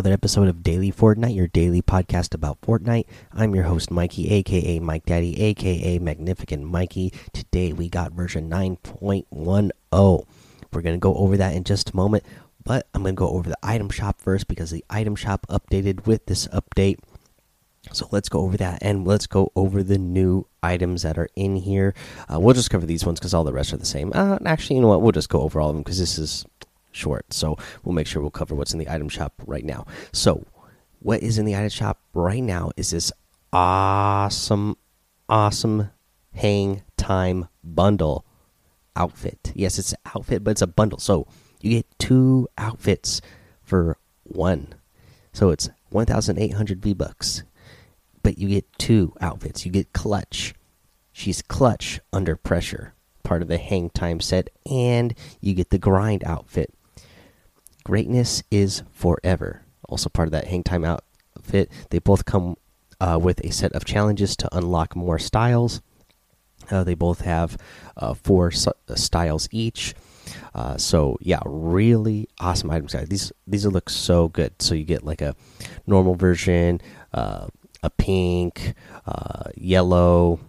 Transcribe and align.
another 0.00 0.14
episode 0.14 0.48
of 0.48 0.62
Daily 0.62 0.90
Fortnite, 0.90 1.36
your 1.36 1.48
daily 1.48 1.82
podcast 1.82 2.32
about 2.32 2.58
Fortnite. 2.62 3.04
I'm 3.34 3.54
your 3.54 3.64
host, 3.64 3.90
Mikey, 3.90 4.30
aka 4.30 4.78
Mike 4.78 5.04
Daddy, 5.04 5.38
aka 5.42 5.98
Magnificent 5.98 6.64
Mikey. 6.64 7.12
Today 7.34 7.74
we 7.74 7.90
got 7.90 8.12
version 8.12 8.48
9.10. 8.48 9.72
We're 10.72 10.80
going 10.80 10.94
to 10.94 10.98
go 10.98 11.14
over 11.16 11.36
that 11.36 11.54
in 11.54 11.64
just 11.64 11.90
a 11.90 11.96
moment, 11.96 12.24
but 12.64 12.86
I'm 12.94 13.02
going 13.02 13.14
to 13.14 13.18
go 13.18 13.28
over 13.28 13.50
the 13.50 13.58
item 13.62 13.90
shop 13.90 14.22
first 14.22 14.48
because 14.48 14.70
the 14.70 14.82
item 14.88 15.16
shop 15.16 15.46
updated 15.50 16.06
with 16.06 16.24
this 16.24 16.48
update. 16.48 16.98
So 17.92 18.08
let's 18.10 18.30
go 18.30 18.40
over 18.40 18.56
that 18.56 18.78
and 18.80 19.06
let's 19.06 19.26
go 19.26 19.52
over 19.54 19.82
the 19.82 19.98
new 19.98 20.46
items 20.62 21.02
that 21.02 21.18
are 21.18 21.28
in 21.36 21.56
here. 21.56 21.94
Uh, 22.32 22.40
we'll 22.40 22.54
just 22.54 22.70
cover 22.70 22.86
these 22.86 23.04
ones 23.04 23.20
because 23.20 23.34
all 23.34 23.44
the 23.44 23.52
rest 23.52 23.74
are 23.74 23.76
the 23.76 23.84
same. 23.84 24.12
Uh, 24.14 24.38
actually, 24.46 24.76
you 24.76 24.82
know 24.82 24.88
what? 24.88 25.02
We'll 25.02 25.12
just 25.12 25.28
go 25.28 25.42
over 25.42 25.60
all 25.60 25.68
of 25.68 25.76
them 25.76 25.82
because 25.82 25.98
this 25.98 26.16
is 26.16 26.46
short. 26.92 27.32
So 27.32 27.56
we'll 27.84 27.94
make 27.94 28.06
sure 28.06 28.22
we'll 28.22 28.30
cover 28.30 28.54
what's 28.54 28.72
in 28.72 28.78
the 28.78 28.88
item 28.88 29.08
shop 29.08 29.34
right 29.46 29.64
now. 29.64 29.86
So, 30.12 30.44
what 31.00 31.22
is 31.22 31.38
in 31.38 31.46
the 31.46 31.56
item 31.56 31.70
shop 31.70 31.98
right 32.12 32.42
now 32.42 32.72
is 32.76 32.90
this 32.90 33.10
awesome, 33.52 34.76
awesome 35.28 35.90
hang 36.34 36.82
time 36.96 37.48
bundle 37.64 38.24
outfit. 38.96 39.52
Yes, 39.54 39.78
it's 39.78 39.92
an 39.92 39.98
outfit, 40.14 40.44
but 40.44 40.52
it's 40.52 40.62
a 40.62 40.66
bundle. 40.66 40.98
So 40.98 41.26
you 41.60 41.70
get 41.70 41.86
two 41.98 42.48
outfits 42.58 43.20
for 43.62 43.96
one. 44.24 44.74
So 45.32 45.50
it's 45.50 45.70
1,800 45.90 46.82
V 46.82 46.94
bucks, 46.94 47.42
but 48.22 48.38
you 48.38 48.48
get 48.48 48.66
two 48.78 49.14
outfits. 49.20 49.64
You 49.64 49.72
get 49.72 49.92
Clutch. 49.92 50.54
She's 51.12 51.42
Clutch 51.42 52.00
under 52.12 52.36
pressure, 52.36 52.94
part 53.22 53.42
of 53.42 53.48
the 53.48 53.58
hang 53.58 53.90
time 53.90 54.20
set, 54.20 54.50
and 54.70 55.14
you 55.40 55.54
get 55.54 55.70
the 55.70 55.78
grind 55.78 56.24
outfit. 56.24 56.72
Greatness 57.84 58.42
is 58.50 58.82
forever. 58.92 59.64
Also 59.88 60.08
part 60.08 60.28
of 60.28 60.32
that 60.32 60.46
hang 60.46 60.62
time 60.62 60.84
outfit. 60.84 61.70
They 61.90 61.98
both 61.98 62.24
come 62.24 62.56
uh, 63.00 63.18
with 63.20 63.40
a 63.40 63.50
set 63.50 63.72
of 63.72 63.84
challenges 63.84 64.36
to 64.36 64.56
unlock 64.56 64.94
more 64.94 65.18
styles. 65.18 65.80
Uh, 66.70 66.84
they 66.84 66.94
both 66.94 67.22
have 67.22 67.56
uh, 67.96 68.14
four 68.14 68.50
styles 68.50 69.48
each. 69.50 69.94
Uh, 70.54 70.76
so 70.76 71.16
yeah, 71.20 71.40
really 71.44 72.28
awesome 72.38 72.70
items, 72.70 72.92
guys. 72.92 73.08
These 73.08 73.32
these 73.46 73.66
look 73.66 73.90
so 73.90 74.28
good. 74.28 74.60
So 74.60 74.74
you 74.74 74.84
get 74.84 75.04
like 75.04 75.22
a 75.22 75.34
normal 75.86 76.14
version, 76.14 76.80
uh, 77.12 77.48
a 77.82 77.90
pink, 77.90 78.74
uh, 79.06 79.50
yellow, 79.56 80.40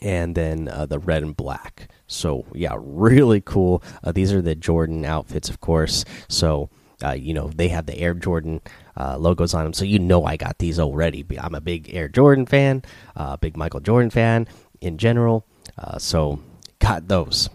and 0.00 0.34
then 0.34 0.68
uh, 0.68 0.86
the 0.86 0.98
red 0.98 1.22
and 1.22 1.36
black. 1.36 1.88
So 2.10 2.44
yeah, 2.54 2.76
really 2.78 3.40
cool. 3.40 3.82
Uh, 4.02 4.12
these 4.12 4.32
are 4.32 4.42
the 4.42 4.54
Jordan 4.54 5.04
outfits, 5.04 5.48
of 5.48 5.60
course. 5.60 6.04
So 6.28 6.68
uh, 7.04 7.12
you 7.12 7.32
know 7.32 7.48
they 7.48 7.68
have 7.68 7.86
the 7.86 7.98
Air 7.98 8.14
Jordan 8.14 8.60
uh, 8.96 9.16
logos 9.16 9.54
on 9.54 9.64
them, 9.64 9.72
so 9.72 9.84
you 9.84 9.98
know 9.98 10.24
I 10.24 10.36
got 10.36 10.58
these 10.58 10.78
already. 10.78 11.24
I'm 11.38 11.54
a 11.54 11.60
big 11.60 11.94
Air 11.94 12.08
Jordan 12.08 12.46
fan, 12.46 12.82
uh, 13.16 13.36
big 13.36 13.56
Michael 13.56 13.80
Jordan 13.80 14.10
fan 14.10 14.48
in 14.80 14.98
general. 14.98 15.46
Uh, 15.78 15.98
so 15.98 16.40
got 16.78 17.08
those. 17.08 17.48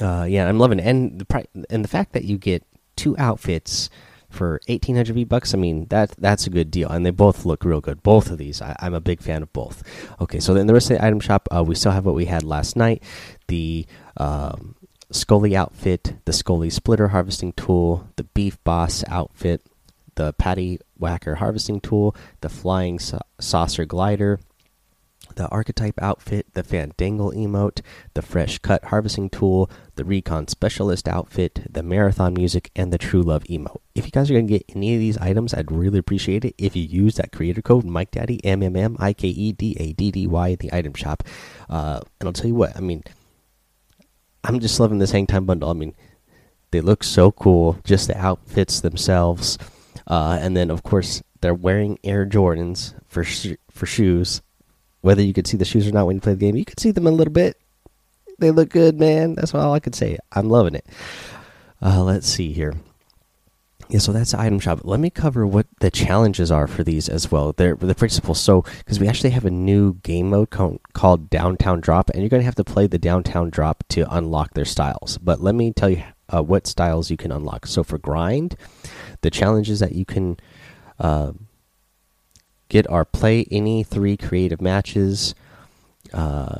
yeah, 0.00 0.48
I'm 0.48 0.58
loving 0.58 0.78
it, 0.78 0.86
and 0.86 1.20
the 1.20 1.46
and 1.70 1.84
the 1.84 1.88
fact 1.88 2.12
that 2.12 2.24
you 2.24 2.36
get 2.38 2.64
two 2.96 3.16
outfits 3.16 3.88
for 4.32 4.60
1800 4.66 5.14
V 5.14 5.24
bucks. 5.24 5.54
I 5.54 5.58
mean, 5.58 5.86
that 5.86 6.10
that's 6.18 6.46
a 6.46 6.50
good 6.50 6.70
deal, 6.70 6.88
and 6.88 7.04
they 7.04 7.10
both 7.10 7.44
look 7.44 7.64
real 7.64 7.80
good. 7.80 8.02
Both 8.02 8.30
of 8.30 8.38
these, 8.38 8.60
I, 8.62 8.74
am 8.80 8.94
a 8.94 9.00
big 9.00 9.20
fan 9.20 9.42
of 9.42 9.52
both. 9.52 9.82
Okay, 10.20 10.40
so 10.40 10.54
then 10.54 10.66
the 10.66 10.74
rest 10.74 10.90
of 10.90 10.98
the 10.98 11.04
item 11.04 11.20
shop, 11.20 11.48
uh, 11.54 11.62
we 11.62 11.74
still 11.74 11.92
have 11.92 12.06
what 12.06 12.14
we 12.14 12.24
had 12.24 12.42
last 12.42 12.76
night: 12.76 13.02
the 13.48 13.86
um, 14.16 14.74
Scully 15.10 15.54
outfit, 15.54 16.14
the 16.24 16.32
Scully 16.32 16.70
splitter 16.70 17.08
harvesting 17.08 17.52
tool, 17.52 18.08
the 18.16 18.24
Beef 18.24 18.62
Boss 18.64 19.04
outfit, 19.08 19.62
the 20.14 20.32
Patty 20.32 20.80
Whacker 20.98 21.36
harvesting 21.36 21.80
tool, 21.80 22.16
the 22.40 22.48
Flying 22.48 22.98
Saucer 23.38 23.84
glider 23.84 24.40
the 25.36 25.48
archetype 25.48 26.00
outfit, 26.02 26.46
the 26.54 26.62
Fandangle 26.62 27.34
emote, 27.34 27.80
the 28.14 28.22
fresh 28.22 28.58
cut 28.58 28.84
harvesting 28.86 29.30
tool, 29.30 29.70
the 29.96 30.04
recon 30.04 30.48
specialist 30.48 31.08
outfit, 31.08 31.66
the 31.70 31.82
marathon 31.82 32.34
music, 32.34 32.70
and 32.74 32.92
the 32.92 32.98
true 32.98 33.22
love 33.22 33.44
emote. 33.44 33.80
If 33.94 34.04
you 34.04 34.10
guys 34.10 34.30
are 34.30 34.34
gonna 34.34 34.46
get 34.46 34.64
any 34.74 34.94
of 34.94 35.00
these 35.00 35.18
items, 35.18 35.54
I'd 35.54 35.72
really 35.72 35.98
appreciate 35.98 36.44
it 36.44 36.54
if 36.58 36.76
you 36.76 36.82
use 36.82 37.16
that 37.16 37.32
creator 37.32 37.62
code 37.62 37.84
Mike 37.84 38.10
Daddy 38.10 38.44
M 38.44 38.62
M 38.62 38.76
M 38.76 38.96
I 38.98 39.12
K 39.12 39.28
E 39.28 39.52
D 39.52 39.76
A 39.78 39.92
D 39.92 40.10
D 40.10 40.26
Y 40.26 40.52
at 40.52 40.58
the 40.60 40.72
item 40.72 40.94
shop. 40.94 41.22
Uh, 41.68 42.00
and 42.20 42.28
I'll 42.28 42.32
tell 42.32 42.48
you 42.48 42.54
what, 42.54 42.76
I 42.76 42.80
mean, 42.80 43.02
I'm 44.44 44.60
just 44.60 44.78
loving 44.80 44.98
this 44.98 45.12
hang 45.12 45.26
time 45.26 45.46
bundle. 45.46 45.70
I 45.70 45.74
mean, 45.74 45.94
they 46.70 46.80
look 46.80 47.04
so 47.04 47.30
cool, 47.30 47.78
just 47.84 48.08
the 48.08 48.18
outfits 48.18 48.80
themselves, 48.80 49.58
uh, 50.06 50.38
and 50.40 50.56
then 50.56 50.70
of 50.70 50.82
course 50.82 51.22
they're 51.40 51.54
wearing 51.54 51.98
Air 52.02 52.24
Jordans 52.24 52.94
for 53.06 53.24
for 53.70 53.86
shoes 53.86 54.42
whether 55.02 55.22
you 55.22 55.32
could 55.32 55.46
see 55.46 55.56
the 55.56 55.64
shoes 55.64 55.86
or 55.86 55.92
not 55.92 56.06
when 56.06 56.16
you 56.16 56.20
play 56.20 56.32
the 56.32 56.38
game, 56.38 56.56
you 56.56 56.64
could 56.64 56.80
see 56.80 56.90
them 56.90 57.06
a 57.06 57.10
little 57.10 57.32
bit. 57.32 57.58
They 58.38 58.50
look 58.50 58.70
good, 58.70 58.98
man. 58.98 59.34
That's 59.34 59.54
all 59.54 59.74
I 59.74 59.80
could 59.80 59.94
say. 59.94 60.18
I'm 60.32 60.48
loving 60.48 60.74
it. 60.74 60.86
Uh, 61.80 62.02
let's 62.02 62.26
see 62.26 62.52
here. 62.52 62.74
Yeah, 63.88 63.98
so 63.98 64.12
that's 64.12 64.32
the 64.32 64.40
item 64.40 64.58
shop. 64.58 64.80
Let 64.84 65.00
me 65.00 65.10
cover 65.10 65.46
what 65.46 65.66
the 65.80 65.90
challenges 65.90 66.50
are 66.50 66.66
for 66.66 66.82
these 66.82 67.10
as 67.10 67.30
well. 67.30 67.52
They're 67.52 67.74
the 67.74 67.94
principles. 67.94 68.40
So, 68.40 68.62
because 68.78 68.98
we 68.98 69.06
actually 69.06 69.30
have 69.30 69.44
a 69.44 69.50
new 69.50 69.94
game 70.02 70.30
mode 70.30 70.48
called 70.48 71.28
Downtown 71.28 71.80
Drop, 71.80 72.08
and 72.08 72.22
you're 72.22 72.30
going 72.30 72.40
to 72.40 72.46
have 72.46 72.54
to 72.54 72.64
play 72.64 72.86
the 72.86 72.98
Downtown 72.98 73.50
Drop 73.50 73.84
to 73.90 74.06
unlock 74.10 74.54
their 74.54 74.64
styles. 74.64 75.18
But 75.18 75.42
let 75.42 75.54
me 75.54 75.72
tell 75.72 75.90
you 75.90 76.04
uh, 76.32 76.42
what 76.42 76.66
styles 76.66 77.10
you 77.10 77.18
can 77.18 77.32
unlock. 77.32 77.66
So, 77.66 77.82
for 77.82 77.98
grind, 77.98 78.56
the 79.20 79.30
challenges 79.30 79.80
that 79.80 79.92
you 79.92 80.06
can 80.06 80.38
uh, 80.98 81.32
get 82.72 82.88
our 82.90 83.04
play 83.04 83.46
any 83.50 83.82
three 83.82 84.16
creative 84.16 84.62
matches, 84.62 85.34
uh, 86.14 86.56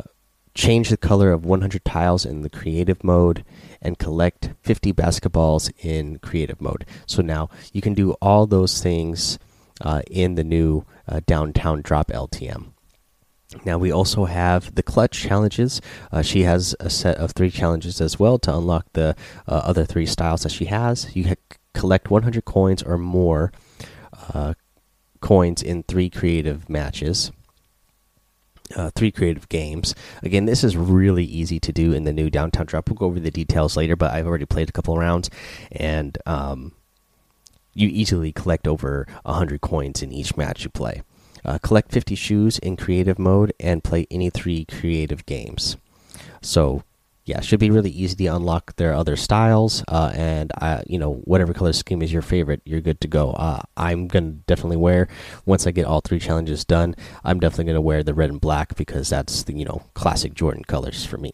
change 0.55 0.91
the 0.91 0.97
color 0.99 1.33
of 1.33 1.47
100 1.47 1.83
tiles 1.87 2.27
in 2.27 2.43
the 2.43 2.51
creative 2.51 3.03
mode, 3.03 3.43
and 3.81 3.99
collect 3.99 4.51
50 4.61 4.93
basketballs 4.93 5.73
in 5.83 6.19
creative 6.19 6.61
mode. 6.61 6.85
So 7.07 7.23
now 7.23 7.49
you 7.73 7.81
can 7.81 7.95
do 7.95 8.13
all 8.21 8.47
those 8.47 8.83
things 8.83 9.39
uh, 9.81 10.03
in 10.11 10.35
the 10.35 10.45
new 10.45 10.85
uh, 11.09 11.21
downtown 11.27 11.81
drop 11.81 12.09
LTM. 12.09 12.73
Now 13.65 13.79
we 13.79 13.91
also 13.91 14.27
have 14.27 14.75
the 14.75 14.83
clutch 14.83 15.19
challenges. 15.19 15.81
Uh, 16.13 16.21
she 16.21 16.43
has 16.43 16.77
a 16.79 16.91
set 16.91 17.17
of 17.17 17.31
three 17.31 17.51
challenges 17.51 18.03
as 18.03 18.19
well 18.19 18.39
to 18.41 18.55
unlock 18.55 18.85
the 18.93 19.17
uh, 19.49 19.63
other 19.65 19.87
three 19.87 20.07
styles 20.07 20.43
that 20.43 20.53
she 20.53 20.67
has. 20.67 21.17
You 21.17 21.35
collect 21.73 22.11
100 22.11 22.45
coins 22.45 22.83
or 22.83 22.99
more, 22.99 23.51
uh, 24.35 24.53
coins 25.23 25.63
in 25.63 25.85
three 25.85 26.11
creative 26.11 26.69
matches. 26.69 27.33
Uh, 28.77 28.91
three 28.95 29.11
creative 29.11 29.49
games. 29.51 29.95
Again, 30.23 30.47
this 30.47 30.65
is 30.65 30.77
really 30.77 31.25
easy 31.25 31.61
to 31.61 31.73
do 31.73 31.93
in 31.93 32.05
the 32.05 32.13
new 32.13 32.31
downtown 32.31 32.65
drop. 32.67 32.89
We'll 32.89 32.97
go 32.97 33.07
over 33.07 33.21
the 33.21 33.31
details 33.31 33.77
later, 33.77 33.97
but 33.97 34.13
I've 34.13 34.27
already 34.27 34.47
played 34.47 34.71
a 34.71 34.73
couple 34.73 34.97
rounds, 34.97 35.29
and 35.71 36.17
um, 36.25 36.73
you 37.75 37.89
easily 37.89 38.33
collect 38.33 38.67
over 38.67 39.07
100 39.25 39.61
coins 39.61 40.03
in 40.03 40.11
each 40.11 40.37
match 40.39 40.65
you 40.65 40.71
play. 40.71 41.03
Uh, 41.45 41.59
collect 41.59 41.93
50 41.93 42.15
shoes 42.15 42.59
in 42.59 42.77
creative 42.77 43.19
mode 43.19 43.53
and 43.59 43.85
play 43.85 44.07
any 44.11 44.31
three 44.31 44.65
creative 44.65 45.27
games. 45.27 45.77
So, 46.41 46.83
yeah, 47.25 47.41
should 47.41 47.61
be 47.61 47.71
really 47.71 47.91
easy 47.91 48.17
to 48.17 48.27
unlock 48.27 48.75
their 48.77 48.95
other 48.95 49.15
styles. 49.15 49.85
Uh, 49.87 50.13
and 50.15 50.51
uh, 50.61 50.83
you 50.87 50.99
know, 50.99 51.15
whatever 51.25 51.55
color 51.55 51.73
scheme 51.73 52.03
is 52.03 52.13
your 52.13 52.23
favorite, 52.23 52.63
you're 52.65 52.81
good 52.81 53.01
to 53.03 53.09
go. 53.09 53.31
Uh, 53.31 53.61
I'm 53.77 54.09
gonna 54.09 54.33
definitely 54.33 54.79
wear 54.79 55.09
once 55.47 55.67
I 55.67 55.71
get 55.71 55.87
all 55.87 56.01
three 56.01 56.19
challenges 56.19 56.65
done. 56.65 56.97
I'm 57.23 57.39
definitely 57.39 57.67
gonna 57.67 57.81
wear 57.81 58.03
the 58.03 58.15
red 58.15 58.31
and 58.31 58.41
black 58.41 58.75
because 58.77 59.09
that's 59.09 59.45
the 59.45 59.55
you 59.55 59.65
know 59.65 59.83
classic 59.95 60.35
Jordan 60.35 60.65
colors 60.65 61.05
for 61.05 61.19
me. 61.19 61.33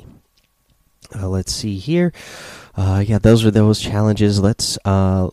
Uh, 1.14 1.28
let's 1.28 1.54
see 1.54 1.78
here. 1.78 2.12
Uh, 2.76 3.02
yeah, 3.06 3.18
those 3.18 3.44
are 3.44 3.50
those 3.50 3.80
challenges. 3.80 4.40
Let's 4.40 4.78
uh, 4.84 5.30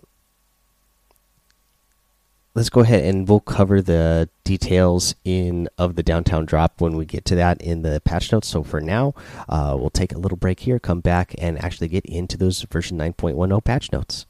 let's 2.56 2.70
go 2.70 2.80
ahead 2.80 3.04
and 3.04 3.28
we'll 3.28 3.42
cover 3.42 3.82
the 3.82 4.30
details 4.46 5.14
in 5.26 5.68
of 5.78 5.96
the 5.96 6.04
downtown 6.04 6.46
drop 6.46 6.80
when 6.80 6.96
we 6.96 7.06
get 7.06 7.26
to 7.26 7.36
that 7.36 7.62
in 7.62 7.82
the 7.82 8.02
patch 8.06 8.32
notes. 8.32 8.48
So 8.48 8.64
for 8.64 8.80
now, 8.80 9.14
uh, 9.50 9.76
we'll 9.78 9.90
take 9.90 10.14
a 10.14 10.18
little 10.18 10.38
break 10.38 10.62
here, 10.62 10.80
come 10.80 11.02
back, 11.02 11.36
and 11.38 11.62
actually 11.62 11.90
get 11.90 12.06
into 12.06 12.38
those 12.38 12.62
version 12.64 12.98
9.10 12.98 13.64
patch 13.64 13.92
notes. 13.92 14.26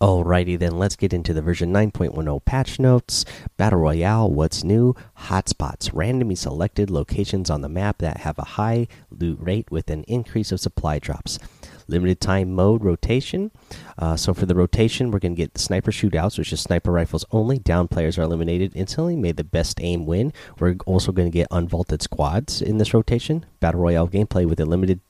Alrighty 0.00 0.58
then, 0.58 0.76
let's 0.76 0.96
get 0.96 1.14
into 1.14 1.32
the 1.32 1.40
version 1.40 1.72
9.10 1.72 2.44
patch 2.44 2.78
notes. 2.78 3.24
Battle 3.56 3.78
Royale, 3.78 4.30
what's 4.30 4.62
new? 4.62 4.94
Hotspots, 5.20 5.90
randomly 5.94 6.34
selected 6.34 6.90
locations 6.90 7.48
on 7.48 7.62
the 7.62 7.68
map 7.70 7.98
that 7.98 8.18
have 8.18 8.38
a 8.38 8.44
high 8.44 8.86
loot 9.10 9.38
rate 9.40 9.70
with 9.70 9.88
an 9.88 10.04
increase 10.04 10.52
of 10.52 10.60
supply 10.60 10.98
drops 10.98 11.38
limited 11.86 12.20
time 12.20 12.52
mode 12.52 12.84
rotation. 12.84 13.50
Uh, 13.98 14.16
so 14.16 14.34
for 14.34 14.46
the 14.46 14.54
rotation, 14.54 15.10
we're 15.10 15.18
going 15.18 15.34
to 15.34 15.42
get 15.42 15.58
sniper 15.58 15.90
shootouts, 15.90 16.38
which 16.38 16.52
is 16.52 16.60
sniper 16.60 16.92
rifles 16.92 17.24
only. 17.30 17.58
Down 17.58 17.88
players 17.88 18.18
are 18.18 18.22
eliminated 18.22 18.72
instantly. 18.74 19.16
May 19.16 19.32
the 19.32 19.44
best 19.44 19.80
aim 19.80 20.06
win. 20.06 20.32
We're 20.58 20.76
also 20.86 21.12
going 21.12 21.30
to 21.30 21.34
get 21.34 21.50
unvaulted 21.50 22.02
squads 22.02 22.62
in 22.62 22.78
this 22.78 22.94
rotation. 22.94 23.46
Battle 23.60 23.80
Royale 23.80 24.08
gameplay 24.08 24.46
with 24.46 24.60
a 24.60 24.66
limited 24.66 25.00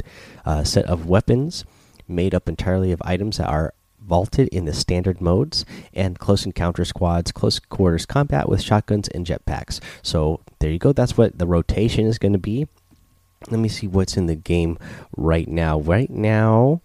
uh, 0.45 0.65
set 0.65 0.85
of 0.87 1.07
weapons 1.07 1.65
made 2.07 2.35
up 2.35 2.49
entirely 2.49 2.93
of 2.93 3.01
items 3.05 3.39
that 3.39 3.49
are 3.49 3.73
vaulted 4.07 4.49
in 4.49 4.67
the 4.67 4.73
standard 4.73 5.21
modes 5.21 5.65
and 5.95 6.19
close 6.19 6.45
encounter 6.45 6.85
squads, 6.85 7.33
close 7.33 7.59
quarters 7.59 8.05
combat 8.05 8.49
with 8.49 8.61
shotguns 8.61 9.09
and 9.09 9.27
jetpacks. 9.27 9.81
So 10.03 10.41
there 10.59 10.71
you 10.71 10.79
go. 10.79 10.93
That's 10.93 11.17
what 11.17 11.39
the 11.39 11.47
rotation 11.47 12.07
is 12.07 12.19
going 12.19 12.35
to 12.35 12.39
be. 12.39 12.67
Let 13.51 13.61
me 13.61 13.69
see 13.69 13.87
what's 13.87 14.17
in 14.17 14.27
the 14.27 14.35
game 14.35 14.79
right 15.17 15.49
now. 15.49 15.81
Right 15.81 16.11
now, 16.11 16.81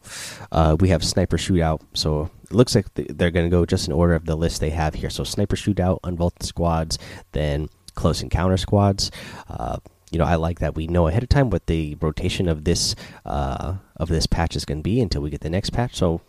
uh, 0.51 0.75
we 0.79 0.89
have 0.89 1.03
sniper 1.03 1.37
shootout. 1.37 1.81
So 1.93 2.29
it 2.43 2.53
looks 2.53 2.75
like 2.75 2.87
they're 2.93 3.31
going 3.31 3.45
to 3.45 3.55
go 3.55 3.65
just 3.65 3.87
in 3.87 3.93
order 3.93 4.13
of 4.13 4.25
the 4.25 4.35
list 4.35 4.59
they 4.59 4.71
have 4.71 4.95
here. 4.95 5.09
So 5.09 5.23
sniper 5.23 5.55
shootout, 5.55 5.99
unvaulted 6.01 6.43
squads, 6.43 6.97
then 7.31 7.69
close 7.95 8.21
encounter 8.21 8.57
squads. 8.57 9.11
Uh, 9.49 9.77
you 10.11 10.17
know, 10.17 10.25
I 10.25 10.35
like 10.35 10.59
that 10.59 10.75
we 10.75 10.87
know 10.87 11.07
ahead 11.07 11.23
of 11.23 11.29
time 11.29 11.49
what 11.49 11.67
the 11.67 11.95
rotation 12.01 12.47
of 12.47 12.63
this 12.63 12.95
uh, 13.25 13.75
of 13.97 14.09
this 14.09 14.25
patch 14.25 14.55
is 14.55 14.65
going 14.65 14.79
to 14.79 14.83
be 14.83 14.99
until 14.99 15.21
we 15.21 15.29
get 15.29 15.41
the 15.41 15.49
next 15.49 15.69
patch. 15.69 15.95
So, 15.95 16.21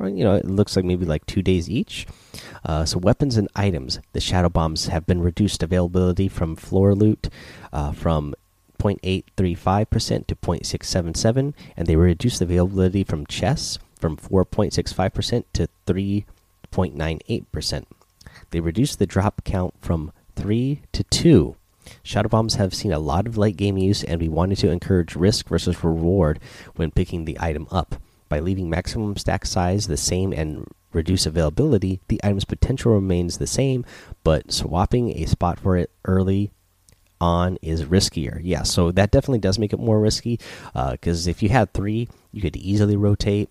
you 0.00 0.24
know, 0.24 0.34
it 0.34 0.44
looks 0.44 0.76
like 0.76 0.84
maybe 0.84 1.04
like 1.04 1.26
two 1.26 1.42
days 1.42 1.68
each. 1.68 2.06
Uh, 2.64 2.84
so, 2.84 2.98
weapons 2.98 3.36
and 3.36 3.48
items. 3.56 4.00
The 4.12 4.20
shadow 4.20 4.48
bombs 4.48 4.86
have 4.86 5.06
been 5.06 5.20
reduced 5.20 5.62
availability 5.62 6.28
from 6.28 6.56
floor 6.56 6.94
loot 6.94 7.28
uh, 7.72 7.92
from 7.92 8.34
0.835% 8.84 10.26
to 10.26 10.36
0.677, 10.36 11.54
and 11.76 11.86
they 11.86 11.96
reduced 11.96 12.38
the 12.40 12.44
availability 12.44 13.04
from 13.04 13.26
chests 13.26 13.78
from 13.98 14.16
4.65% 14.16 15.44
to 15.54 15.68
3.98%. 15.86 17.84
They 18.50 18.60
reduced 18.60 18.98
the 18.98 19.06
drop 19.06 19.42
count 19.44 19.74
from 19.80 20.12
3 20.36 20.82
to 20.92 21.04
2 21.04 21.56
Shadow 22.02 22.28
bombs 22.28 22.54
have 22.54 22.74
seen 22.74 22.92
a 22.92 22.98
lot 22.98 23.26
of 23.26 23.36
late 23.36 23.56
game 23.56 23.76
use, 23.76 24.02
and 24.02 24.20
we 24.20 24.28
wanted 24.28 24.58
to 24.58 24.70
encourage 24.70 25.16
risk 25.16 25.48
versus 25.48 25.84
reward 25.84 26.40
when 26.76 26.90
picking 26.90 27.24
the 27.24 27.36
item 27.40 27.66
up. 27.70 27.96
By 28.28 28.40
leaving 28.40 28.70
maximum 28.70 29.16
stack 29.16 29.46
size 29.46 29.86
the 29.86 29.96
same 29.96 30.32
and 30.32 30.66
reduce 30.92 31.26
availability, 31.26 32.00
the 32.08 32.20
item's 32.24 32.44
potential 32.44 32.92
remains 32.92 33.38
the 33.38 33.46
same, 33.46 33.84
but 34.22 34.52
swapping 34.52 35.10
a 35.10 35.26
spot 35.26 35.60
for 35.60 35.76
it 35.76 35.90
early 36.04 36.50
on 37.20 37.58
is 37.62 37.84
riskier. 37.84 38.40
Yeah, 38.42 38.62
so 38.62 38.90
that 38.92 39.10
definitely 39.10 39.38
does 39.40 39.58
make 39.58 39.72
it 39.72 39.78
more 39.78 40.00
risky 40.00 40.38
because 40.90 41.26
uh, 41.26 41.30
if 41.30 41.42
you 41.42 41.48
had 41.48 41.72
three, 41.72 42.08
you 42.32 42.42
could 42.42 42.56
easily 42.56 42.96
rotate 42.96 43.48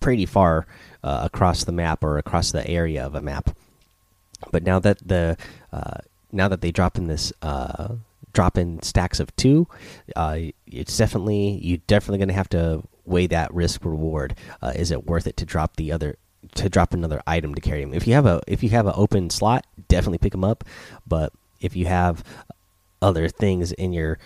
pretty 0.00 0.26
far 0.26 0.66
uh, 1.04 1.20
across 1.24 1.64
the 1.64 1.72
map 1.72 2.02
or 2.02 2.18
across 2.18 2.52
the 2.52 2.66
area 2.66 3.04
of 3.04 3.14
a 3.14 3.20
map. 3.20 3.50
But 4.50 4.62
now 4.62 4.78
that 4.80 5.06
the 5.06 5.36
uh, 5.72 5.98
now 6.32 6.48
that 6.48 6.60
they 6.60 6.72
drop 6.72 6.96
in 6.96 7.06
this 7.06 7.32
uh, 7.42 7.96
drop 8.32 8.56
in 8.56 8.82
stacks 8.82 9.20
of 9.20 9.34
two, 9.36 9.68
uh, 10.16 10.38
it's 10.66 10.96
definitely 10.96 11.58
you 11.62 11.78
definitely 11.86 12.18
going 12.18 12.28
to 12.28 12.34
have 12.34 12.48
to 12.50 12.82
weigh 13.04 13.26
that 13.28 13.52
risk 13.52 13.84
reward. 13.84 14.34
Uh, 14.62 14.72
is 14.74 14.90
it 14.90 15.06
worth 15.06 15.26
it 15.26 15.36
to 15.36 15.44
drop 15.44 15.76
the 15.76 15.92
other 15.92 16.16
to 16.54 16.70
drop 16.70 16.94
another 16.94 17.20
item 17.26 17.54
to 17.54 17.60
carry 17.60 17.82
them? 17.82 17.92
If 17.92 18.06
you 18.06 18.14
have 18.14 18.26
a 18.26 18.40
if 18.46 18.62
you 18.62 18.70
have 18.70 18.86
an 18.86 18.94
open 18.96 19.28
slot, 19.28 19.66
definitely 19.88 20.18
pick 20.18 20.32
them 20.32 20.44
up. 20.44 20.64
But 21.06 21.32
if 21.60 21.76
you 21.76 21.86
have 21.86 22.24
other 23.02 23.28
things 23.28 23.72
in 23.72 23.92
your 23.92 24.18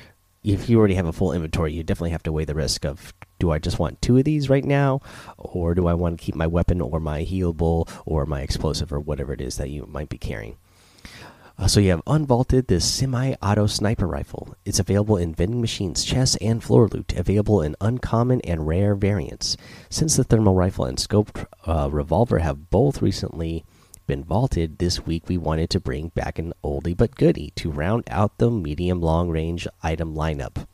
if 0.42 0.68
you 0.68 0.78
already 0.78 0.94
have 0.94 1.06
a 1.06 1.12
full 1.12 1.32
inventory, 1.32 1.72
you 1.72 1.82
definitely 1.82 2.10
have 2.10 2.22
to 2.24 2.32
weigh 2.32 2.44
the 2.44 2.54
risk 2.54 2.84
of 2.84 3.14
do 3.38 3.50
I 3.50 3.58
just 3.58 3.78
want 3.78 4.02
two 4.02 4.18
of 4.18 4.24
these 4.24 4.50
right 4.50 4.64
now, 4.64 5.00
or 5.38 5.74
do 5.74 5.86
I 5.86 5.94
want 5.94 6.18
to 6.18 6.24
keep 6.24 6.34
my 6.34 6.46
weapon 6.46 6.82
or 6.82 7.00
my 7.00 7.24
healable 7.24 7.88
or 8.04 8.26
my 8.26 8.42
explosive 8.42 8.92
or 8.92 9.00
whatever 9.00 9.32
it 9.32 9.40
is 9.40 9.56
that 9.56 9.70
you 9.70 9.86
might 9.86 10.10
be 10.10 10.18
carrying. 10.18 10.58
Uh, 11.56 11.68
so 11.68 11.78
you 11.78 11.90
have 11.90 12.04
unvaulted 12.04 12.66
this 12.66 12.84
semi-auto 12.84 13.66
sniper 13.66 14.06
rifle. 14.06 14.56
It's 14.64 14.80
available 14.80 15.16
in 15.16 15.34
vending 15.34 15.60
machines, 15.60 16.04
chests, 16.04 16.36
and 16.40 16.62
floor 16.62 16.88
loot. 16.88 17.12
Available 17.16 17.62
in 17.62 17.76
uncommon 17.80 18.40
and 18.42 18.66
rare 18.66 18.96
variants. 18.96 19.56
Since 19.88 20.16
the 20.16 20.24
thermal 20.24 20.56
rifle 20.56 20.84
and 20.84 20.98
scoped 20.98 21.46
uh, 21.64 21.88
revolver 21.90 22.40
have 22.40 22.70
both 22.70 23.00
recently 23.00 23.64
been 24.06 24.24
vaulted, 24.24 24.78
this 24.78 25.06
week 25.06 25.28
we 25.28 25.38
wanted 25.38 25.70
to 25.70 25.80
bring 25.80 26.08
back 26.08 26.38
an 26.38 26.52
oldie 26.62 26.96
but 26.96 27.16
goodie 27.16 27.52
to 27.56 27.70
round 27.70 28.04
out 28.08 28.38
the 28.38 28.50
medium 28.50 29.00
long 29.00 29.30
range 29.30 29.66
item 29.82 30.14
lineup. 30.14 30.66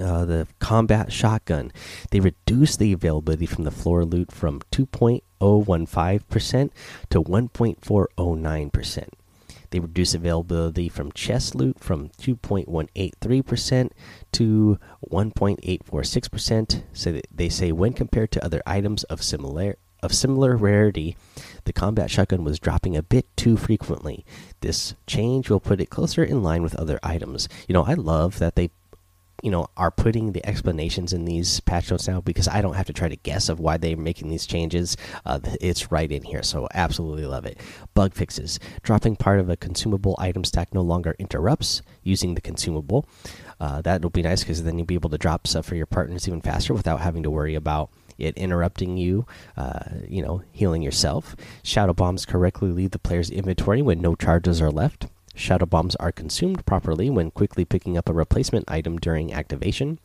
Uh, 0.00 0.24
the 0.26 0.46
combat 0.58 1.10
shotgun. 1.10 1.72
They 2.10 2.20
reduced 2.20 2.78
the 2.78 2.92
availability 2.92 3.46
from 3.46 3.64
the 3.64 3.70
floor 3.70 4.04
loot 4.04 4.30
from 4.30 4.60
2.015% 4.70 6.70
to 7.10 7.22
1.409%. 7.22 9.08
They 9.70 9.80
reduce 9.80 10.14
availability 10.14 10.88
from 10.88 11.12
chest 11.12 11.54
loot 11.54 11.80
from 11.80 12.10
2.183% 12.10 13.90
to 14.32 14.78
1.846%. 15.10 16.82
So 16.92 17.20
they 17.34 17.48
say 17.48 17.72
when 17.72 17.92
compared 17.92 18.30
to 18.32 18.44
other 18.44 18.62
items 18.66 19.04
of 19.04 19.22
similar 19.22 19.76
of 20.06 20.14
similar 20.14 20.56
rarity, 20.56 21.16
the 21.64 21.72
combat 21.72 22.10
shotgun 22.10 22.44
was 22.44 22.58
dropping 22.58 22.96
a 22.96 23.02
bit 23.02 23.26
too 23.36 23.58
frequently. 23.58 24.24
This 24.60 24.94
change 25.06 25.50
will 25.50 25.60
put 25.60 25.80
it 25.80 25.90
closer 25.90 26.24
in 26.24 26.42
line 26.42 26.62
with 26.62 26.76
other 26.76 26.98
items. 27.02 27.48
You 27.68 27.74
know, 27.74 27.84
I 27.84 27.94
love 27.94 28.38
that 28.38 28.54
they 28.54 28.70
you 29.42 29.50
know 29.50 29.68
are 29.76 29.90
putting 29.90 30.32
the 30.32 30.44
explanations 30.46 31.12
in 31.12 31.26
these 31.26 31.60
patch 31.60 31.90
notes 31.90 32.08
now 32.08 32.20
because 32.20 32.48
I 32.48 32.62
don't 32.62 32.74
have 32.74 32.86
to 32.86 32.92
try 32.92 33.08
to 33.08 33.16
guess 33.16 33.48
of 33.48 33.60
why 33.60 33.76
they're 33.76 33.96
making 33.96 34.30
these 34.30 34.46
changes. 34.46 34.96
Uh, 35.26 35.40
it's 35.60 35.92
right 35.92 36.10
in 36.10 36.22
here, 36.22 36.42
so 36.42 36.68
absolutely 36.72 37.26
love 37.26 37.44
it. 37.44 37.58
Bug 37.94 38.14
fixes: 38.14 38.58
dropping 38.82 39.16
part 39.16 39.40
of 39.40 39.50
a 39.50 39.56
consumable 39.56 40.16
item 40.18 40.44
stack 40.44 40.72
no 40.72 40.80
longer 40.80 41.14
interrupts 41.18 41.82
using 42.02 42.34
the 42.34 42.40
consumable. 42.40 43.06
Uh, 43.60 43.82
that'll 43.82 44.10
be 44.10 44.22
nice 44.22 44.42
because 44.42 44.62
then 44.62 44.78
you'll 44.78 44.86
be 44.86 44.94
able 44.94 45.10
to 45.10 45.18
drop 45.18 45.46
stuff 45.46 45.66
for 45.66 45.74
your 45.74 45.86
partners 45.86 46.28
even 46.28 46.40
faster 46.40 46.72
without 46.72 47.00
having 47.00 47.22
to 47.22 47.30
worry 47.30 47.54
about 47.54 47.90
it 48.18 48.36
interrupting 48.36 48.96
you, 48.96 49.26
uh, 49.56 49.80
you 50.08 50.22
know, 50.22 50.42
healing 50.52 50.82
yourself. 50.82 51.36
Shadow 51.62 51.94
bombs 51.94 52.26
correctly 52.26 52.70
leave 52.70 52.90
the 52.90 52.98
player's 52.98 53.30
inventory 53.30 53.82
when 53.82 54.00
no 54.00 54.14
charges 54.14 54.60
are 54.60 54.70
left. 54.70 55.06
Shadow 55.34 55.66
bombs 55.66 55.94
are 55.96 56.12
consumed 56.12 56.64
properly 56.64 57.10
when 57.10 57.30
quickly 57.30 57.64
picking 57.64 57.98
up 57.98 58.08
a 58.08 58.14
replacement 58.14 58.64
item 58.68 58.96
during 58.96 59.32
activation. 59.32 59.98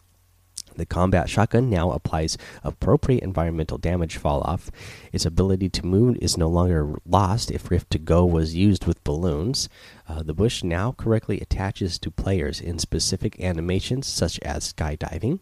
The 0.75 0.85
combat 0.85 1.29
shotgun 1.29 1.69
now 1.69 1.91
applies 1.91 2.37
appropriate 2.63 3.23
environmental 3.23 3.77
damage 3.77 4.17
fall 4.17 4.41
off. 4.41 4.71
Its 5.11 5.25
ability 5.25 5.69
to 5.69 5.85
move 5.85 6.17
is 6.21 6.37
no 6.37 6.47
longer 6.47 6.95
lost 7.05 7.51
if 7.51 7.69
Rift 7.69 7.89
to 7.91 7.99
Go 7.99 8.25
was 8.25 8.55
used 8.55 8.85
with 8.85 9.03
balloons. 9.03 9.67
Uh, 10.07 10.23
the 10.23 10.33
bush 10.33 10.63
now 10.63 10.93
correctly 10.93 11.39
attaches 11.39 11.99
to 11.99 12.11
players 12.11 12.61
in 12.61 12.79
specific 12.79 13.39
animations 13.41 14.07
such 14.07 14.39
as 14.39 14.71
skydiving. 14.73 15.39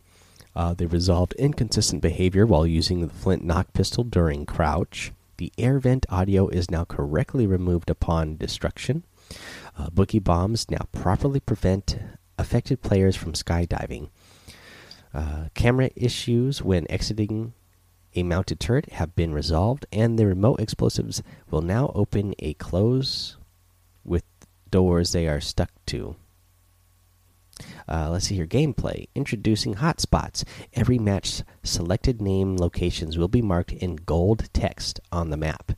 Uh, 0.59 0.73
they 0.73 0.85
resolved 0.85 1.31
inconsistent 1.35 2.01
behavior 2.01 2.45
while 2.45 2.67
using 2.67 2.99
the 2.99 3.07
flint 3.07 3.41
knock 3.41 3.71
pistol 3.71 4.03
during 4.03 4.45
crouch. 4.45 5.13
The 5.37 5.53
air 5.57 5.79
vent 5.79 6.05
audio 6.09 6.49
is 6.49 6.69
now 6.69 6.83
correctly 6.83 7.47
removed 7.47 7.89
upon 7.89 8.35
destruction. 8.35 9.05
Uh, 9.77 9.89
boogie 9.89 10.21
bombs 10.21 10.69
now 10.69 10.85
properly 10.91 11.39
prevent 11.39 11.97
affected 12.37 12.81
players 12.81 13.15
from 13.15 13.31
skydiving. 13.31 14.09
Uh, 15.13 15.45
camera 15.53 15.91
issues 15.95 16.61
when 16.61 16.85
exiting 16.91 17.53
a 18.13 18.23
mounted 18.23 18.59
turret 18.59 18.91
have 18.91 19.15
been 19.15 19.33
resolved, 19.33 19.85
and 19.93 20.19
the 20.19 20.27
remote 20.27 20.59
explosives 20.59 21.23
will 21.49 21.61
now 21.61 21.89
open 21.95 22.35
a 22.39 22.53
close 22.55 23.37
with 24.03 24.25
doors 24.69 25.13
they 25.13 25.25
are 25.25 25.39
stuck 25.39 25.71
to. 25.85 26.17
Uh, 27.87 28.09
let's 28.09 28.27
see 28.27 28.35
here 28.35 28.47
gameplay. 28.47 29.07
Introducing 29.15 29.75
hotspots. 29.75 30.43
Every 30.73 30.99
match 30.99 31.43
selected 31.63 32.21
name 32.21 32.57
locations 32.57 33.17
will 33.17 33.27
be 33.27 33.41
marked 33.41 33.71
in 33.71 33.95
gold 33.95 34.49
text 34.53 34.99
on 35.11 35.29
the 35.29 35.37
map. 35.37 35.73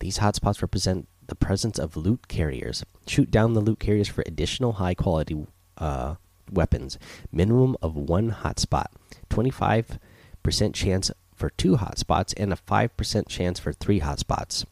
These 0.00 0.18
hotspots 0.18 0.62
represent 0.62 1.08
the 1.26 1.34
presence 1.34 1.78
of 1.78 1.96
loot 1.96 2.28
carriers. 2.28 2.84
Shoot 3.06 3.30
down 3.30 3.54
the 3.54 3.60
loot 3.60 3.78
carriers 3.78 4.08
for 4.08 4.22
additional 4.26 4.74
high 4.74 4.94
quality 4.94 5.46
uh, 5.76 6.16
weapons. 6.50 6.98
Minimum 7.30 7.76
of 7.82 7.96
one 7.96 8.32
hotspot. 8.32 8.86
25% 9.30 9.98
chance 10.74 11.10
for 11.34 11.50
two 11.50 11.76
hotspots 11.76 12.34
and 12.36 12.52
a 12.52 12.56
5% 12.56 13.28
chance 13.28 13.58
for 13.58 13.72
three 13.72 14.00
hotspots. 14.00 14.64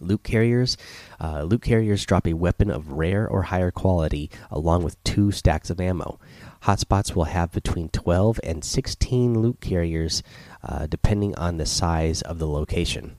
Loot 0.00 0.22
carriers. 0.22 0.76
Uh, 1.20 1.42
loot 1.42 1.62
carriers 1.62 2.04
drop 2.04 2.26
a 2.26 2.34
weapon 2.34 2.70
of 2.70 2.92
rare 2.92 3.28
or 3.28 3.42
higher 3.42 3.70
quality 3.70 4.30
along 4.50 4.84
with 4.84 5.02
two 5.04 5.30
stacks 5.32 5.70
of 5.70 5.80
ammo. 5.80 6.18
Hotspots 6.62 7.14
will 7.14 7.24
have 7.24 7.52
between 7.52 7.88
12 7.88 8.40
and 8.42 8.64
16 8.64 9.38
loot 9.38 9.60
carriers 9.60 10.22
uh, 10.62 10.86
depending 10.86 11.34
on 11.36 11.56
the 11.56 11.66
size 11.66 12.22
of 12.22 12.38
the 12.38 12.48
location. 12.48 13.16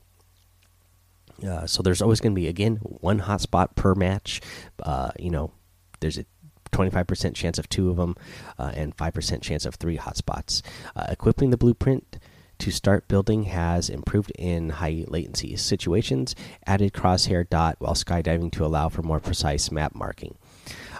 Uh, 1.46 1.66
so 1.66 1.82
there's 1.82 2.02
always 2.02 2.20
going 2.20 2.34
to 2.34 2.40
be 2.40 2.48
again 2.48 2.76
one 2.76 3.20
hotspot 3.20 3.74
per 3.74 3.94
match. 3.94 4.40
Uh, 4.82 5.10
you 5.18 5.30
know, 5.30 5.52
there's 6.00 6.18
a 6.18 6.26
25% 6.72 7.34
chance 7.34 7.58
of 7.58 7.68
two 7.68 7.90
of 7.90 7.96
them 7.96 8.16
uh, 8.58 8.72
and 8.74 8.96
5% 8.96 9.42
chance 9.42 9.64
of 9.64 9.74
three 9.74 9.98
hotspots. 9.98 10.62
Uh, 10.94 11.06
equipping 11.08 11.50
the 11.50 11.56
blueprint 11.56 12.18
to 12.60 12.70
start 12.70 13.08
building 13.08 13.44
has 13.44 13.90
improved 13.90 14.32
in 14.38 14.70
high 14.70 15.04
latency 15.08 15.56
situations. 15.56 16.34
Added 16.66 16.92
crosshair 16.92 17.48
dot 17.48 17.76
while 17.78 17.94
skydiving 17.94 18.52
to 18.52 18.64
allow 18.64 18.88
for 18.88 19.02
more 19.02 19.20
precise 19.20 19.70
map 19.70 19.94
marking. 19.94 20.36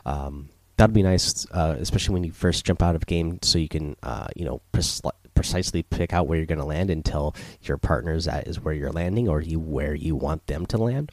Um, 0.05 0.49
that'd 0.76 0.95
be 0.95 1.02
nice, 1.02 1.47
uh, 1.52 1.76
especially 1.79 2.14
when 2.14 2.25
you 2.25 2.33
first 2.33 2.64
jump 2.64 2.83
out 2.83 2.97
of 2.97 3.07
game, 3.07 3.38
so 3.43 3.59
you 3.59 3.69
can 3.69 3.97
uh, 4.02 4.29
you 4.35 4.45
know 4.45 4.61
precisely 5.35 5.83
pick 5.83 6.12
out 6.12 6.26
where 6.26 6.38
you're 6.38 6.47
going 6.47 6.59
to 6.59 6.64
land 6.64 6.90
until 6.90 7.35
your 7.62 7.79
partner's 7.79 8.26
at 8.26 8.47
is 8.47 8.61
where 8.61 8.75
you're 8.75 8.93
landing 8.93 9.29
or 9.29 9.40
you 9.40 9.61
where 9.61 9.95
you 9.95 10.17
want 10.17 10.47
them 10.47 10.67
to 10.67 10.79
land. 10.79 11.12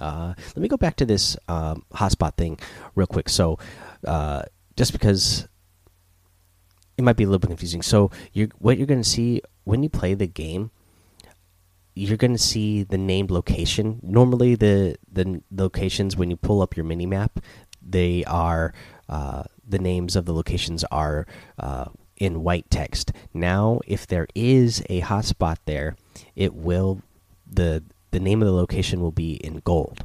Uh, 0.00 0.34
let 0.48 0.56
me 0.58 0.68
go 0.68 0.76
back 0.76 0.96
to 0.96 1.06
this 1.06 1.36
um, 1.48 1.84
hotspot 1.92 2.36
thing 2.36 2.58
real 2.94 3.06
quick. 3.06 3.28
So, 3.28 3.58
uh, 4.06 4.42
just 4.76 4.92
because 4.92 5.48
it 6.98 7.04
might 7.04 7.16
be 7.16 7.24
a 7.24 7.26
little 7.26 7.38
bit 7.38 7.48
confusing. 7.48 7.82
So, 7.82 8.10
you're 8.32 8.48
what 8.58 8.76
you're 8.76 8.86
going 8.86 9.02
to 9.02 9.08
see 9.08 9.40
when 9.66 9.82
you 9.82 9.88
play 9.90 10.14
the 10.14 10.26
game 10.26 10.70
you're 11.96 12.18
going 12.18 12.32
to 12.32 12.38
see 12.38 12.82
the 12.82 12.98
named 12.98 13.30
location. 13.30 13.98
Normally, 14.02 14.54
the 14.54 14.96
the 15.10 15.40
locations 15.50 16.14
when 16.14 16.30
you 16.30 16.36
pull 16.36 16.60
up 16.60 16.76
your 16.76 16.84
mini 16.84 17.06
map, 17.06 17.40
they 17.80 18.22
are 18.24 18.74
uh, 19.08 19.44
the 19.66 19.78
names 19.78 20.14
of 20.14 20.26
the 20.26 20.34
locations 20.34 20.84
are 20.84 21.26
uh, 21.58 21.86
in 22.18 22.42
white 22.42 22.70
text. 22.70 23.12
Now, 23.32 23.80
if 23.86 24.06
there 24.06 24.28
is 24.34 24.84
a 24.90 25.00
hotspot 25.00 25.56
there, 25.64 25.96
it 26.36 26.54
will 26.54 27.00
the 27.50 27.82
the 28.10 28.20
name 28.20 28.42
of 28.42 28.46
the 28.46 28.54
location 28.54 29.00
will 29.00 29.10
be 29.10 29.34
in 29.34 29.62
gold. 29.64 30.04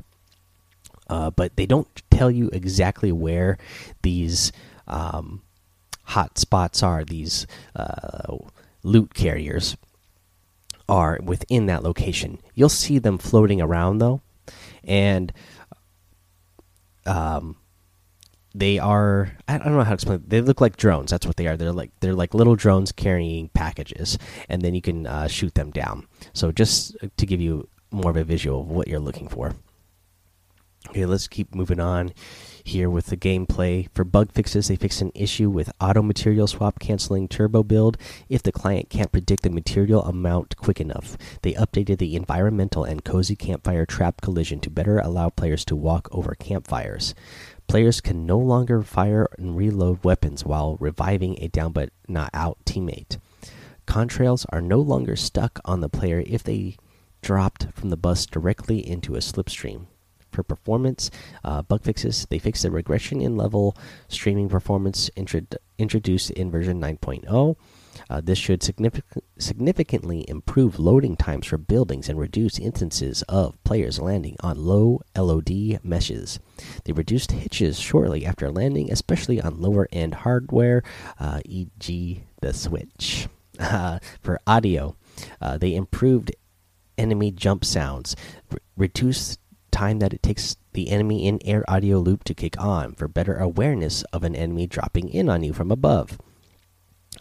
Uh, 1.10 1.30
but 1.30 1.58
they 1.58 1.65
don't 1.65 1.89
tell 2.10 2.32
you 2.32 2.50
exactly 2.53 3.12
where 3.12 3.58
these 4.01 4.53
um, 4.88 5.41
hot 6.03 6.38
spots 6.38 6.82
are. 6.82 7.03
These 7.03 7.48
uh, 7.75 8.38
loot 8.83 9.13
carriers 9.13 9.77
are 10.89 11.19
within 11.23 11.67
that 11.67 11.83
location. 11.83 12.39
You'll 12.53 12.69
see 12.69 13.00
them 13.00 13.17
floating 13.17 13.61
around 13.61 14.00
though, 14.00 14.21
and 14.83 15.31
um, 17.05 17.55
they 18.53 18.79
are 18.79 19.31
I 19.47 19.57
don't 19.57 19.73
know 19.73 19.83
how 19.83 19.91
to 19.91 19.93
explain. 19.93 20.15
It. 20.17 20.29
They 20.29 20.41
look 20.41 20.61
like 20.61 20.77
drones. 20.77 21.11
That's 21.11 21.25
what 21.25 21.38
they 21.38 21.47
are. 21.47 21.55
They're 21.55 21.71
like 21.71 21.91
they're 22.00 22.13
like 22.13 22.33
little 22.33 22.55
drones 22.55 22.91
carrying 22.91 23.50
packages, 23.50 24.17
and 24.50 24.61
then 24.61 24.75
you 24.75 24.81
can 24.81 25.07
uh, 25.07 25.27
shoot 25.27 25.55
them 25.55 25.71
down. 25.71 26.07
So 26.33 26.51
just 26.51 26.95
to 27.17 27.25
give 27.25 27.39
you 27.39 27.67
more 27.91 28.11
of 28.11 28.17
a 28.17 28.23
visual 28.23 28.61
of 28.61 28.69
what 28.69 28.88
you're 28.88 29.00
looking 29.00 29.27
for. 29.27 29.53
Okay, 30.89 31.05
let's 31.05 31.27
keep 31.27 31.53
moving 31.53 31.79
on 31.79 32.11
here 32.65 32.89
with 32.89 33.08
the 33.08 33.18
gameplay. 33.18 33.88
For 33.94 34.03
bug 34.03 34.32
fixes, 34.32 34.68
they 34.68 34.75
fixed 34.75 35.01
an 35.01 35.12
issue 35.13 35.50
with 35.50 35.72
auto 35.80 36.01
material 36.01 36.48
swap 36.48 36.80
canceling 36.80 37.27
turbo 37.27 37.63
build 37.63 37.98
if 38.30 38.44
the 38.44 38.51
client 38.51 38.89
can't 38.89 39.12
predict 39.12 39.44
the 39.44 39.50
material 39.50 40.03
amount 40.03 40.58
quick 40.58 40.80
enough. 40.80 41.18
They 41.41 41.53
updated 41.53 41.98
the 41.98 42.15
environmental 42.15 42.84
and 42.84 43.03
cozy 43.03 43.36
campfire 43.36 43.86
trap 43.86 44.22
collision 44.22 44.60
to 44.62 44.70
better 44.70 45.00
allow 45.00 45.30
players 45.30 45.65
to 45.65 45.75
walk 45.75 46.08
over 46.12 46.36
campfires. 46.36 47.13
Players 47.68 48.01
can 48.01 48.25
no 48.25 48.38
longer 48.38 48.82
fire 48.82 49.27
and 49.38 49.56
reload 49.56 50.03
weapons 50.03 50.44
while 50.44 50.77
reviving 50.80 51.38
a 51.39 51.48
down 51.48 51.72
but 51.72 51.91
not 52.08 52.30
out 52.34 52.58
teammate. 52.65 53.18
Contrails 53.88 54.46
are 54.50 54.62
no 54.62 54.80
longer 54.80 55.15
stuck 55.15 55.60
on 55.65 55.82
the 55.82 55.89
player 55.89 56.24
if 56.25 56.44
they 56.44 56.75
dropped 57.22 57.68
from 57.74 57.89
the 57.89 57.98
bus 57.98 58.25
directly 58.25 58.80
into 58.86 59.15
a 59.15 59.20
slipstream 59.20 59.86
for 60.31 60.43
performance 60.43 61.11
uh, 61.43 61.61
bug 61.61 61.83
fixes. 61.83 62.25
They 62.29 62.39
fixed 62.39 62.63
the 62.63 62.71
regression 62.71 63.21
in 63.21 63.38
level 63.38 63.75
streaming 64.07 64.50
performance 64.50 65.09
introduced 65.15 66.31
in 66.31 66.51
version 66.51 66.81
9.0. 66.81 67.55
Uh, 68.09 68.21
this 68.21 68.38
should 68.38 68.63
significant 68.63 69.23
significantly 69.38 70.25
improve 70.27 70.79
loading 70.79 71.15
times 71.15 71.47
for 71.47 71.57
buildings 71.57 72.07
and 72.07 72.19
reduce 72.19 72.59
instances 72.59 73.21
of 73.23 73.61
players 73.63 74.00
landing 74.00 74.35
on 74.41 74.65
low 74.65 75.01
LOD 75.17 75.83
meshes. 75.83 76.39
They 76.85 76.93
reduced 76.93 77.31
hitches 77.31 77.79
shortly 77.79 78.25
after 78.25 78.51
landing, 78.51 78.91
especially 78.91 79.41
on 79.41 79.61
lower 79.61 79.88
end 79.91 80.15
hardware, 80.15 80.83
uh, 81.19 81.41
e.g., 81.45 82.23
the 82.41 82.53
Switch. 82.53 83.27
Uh, 83.59 84.00
for 84.23 84.39
audio, 84.47 84.95
uh, 85.39 85.55
they 85.55 85.75
improved 85.75 86.31
enemy 86.97 87.29
jump 87.29 87.63
sounds, 87.63 88.15
reduced 88.75 89.39
time 89.71 89.99
that 89.99 90.13
it 90.13 90.23
takes 90.23 90.57
the 90.73 90.89
enemy 90.89 91.27
in 91.27 91.39
air 91.45 91.63
audio 91.67 91.99
loop 91.99 92.23
to 92.25 92.33
kick 92.33 92.59
on 92.59 92.93
for 92.93 93.07
better 93.07 93.35
awareness 93.35 94.03
of 94.13 94.23
an 94.23 94.35
enemy 94.35 94.67
dropping 94.67 95.09
in 95.09 95.29
on 95.29 95.43
you 95.43 95.53
from 95.53 95.71
above. 95.71 96.17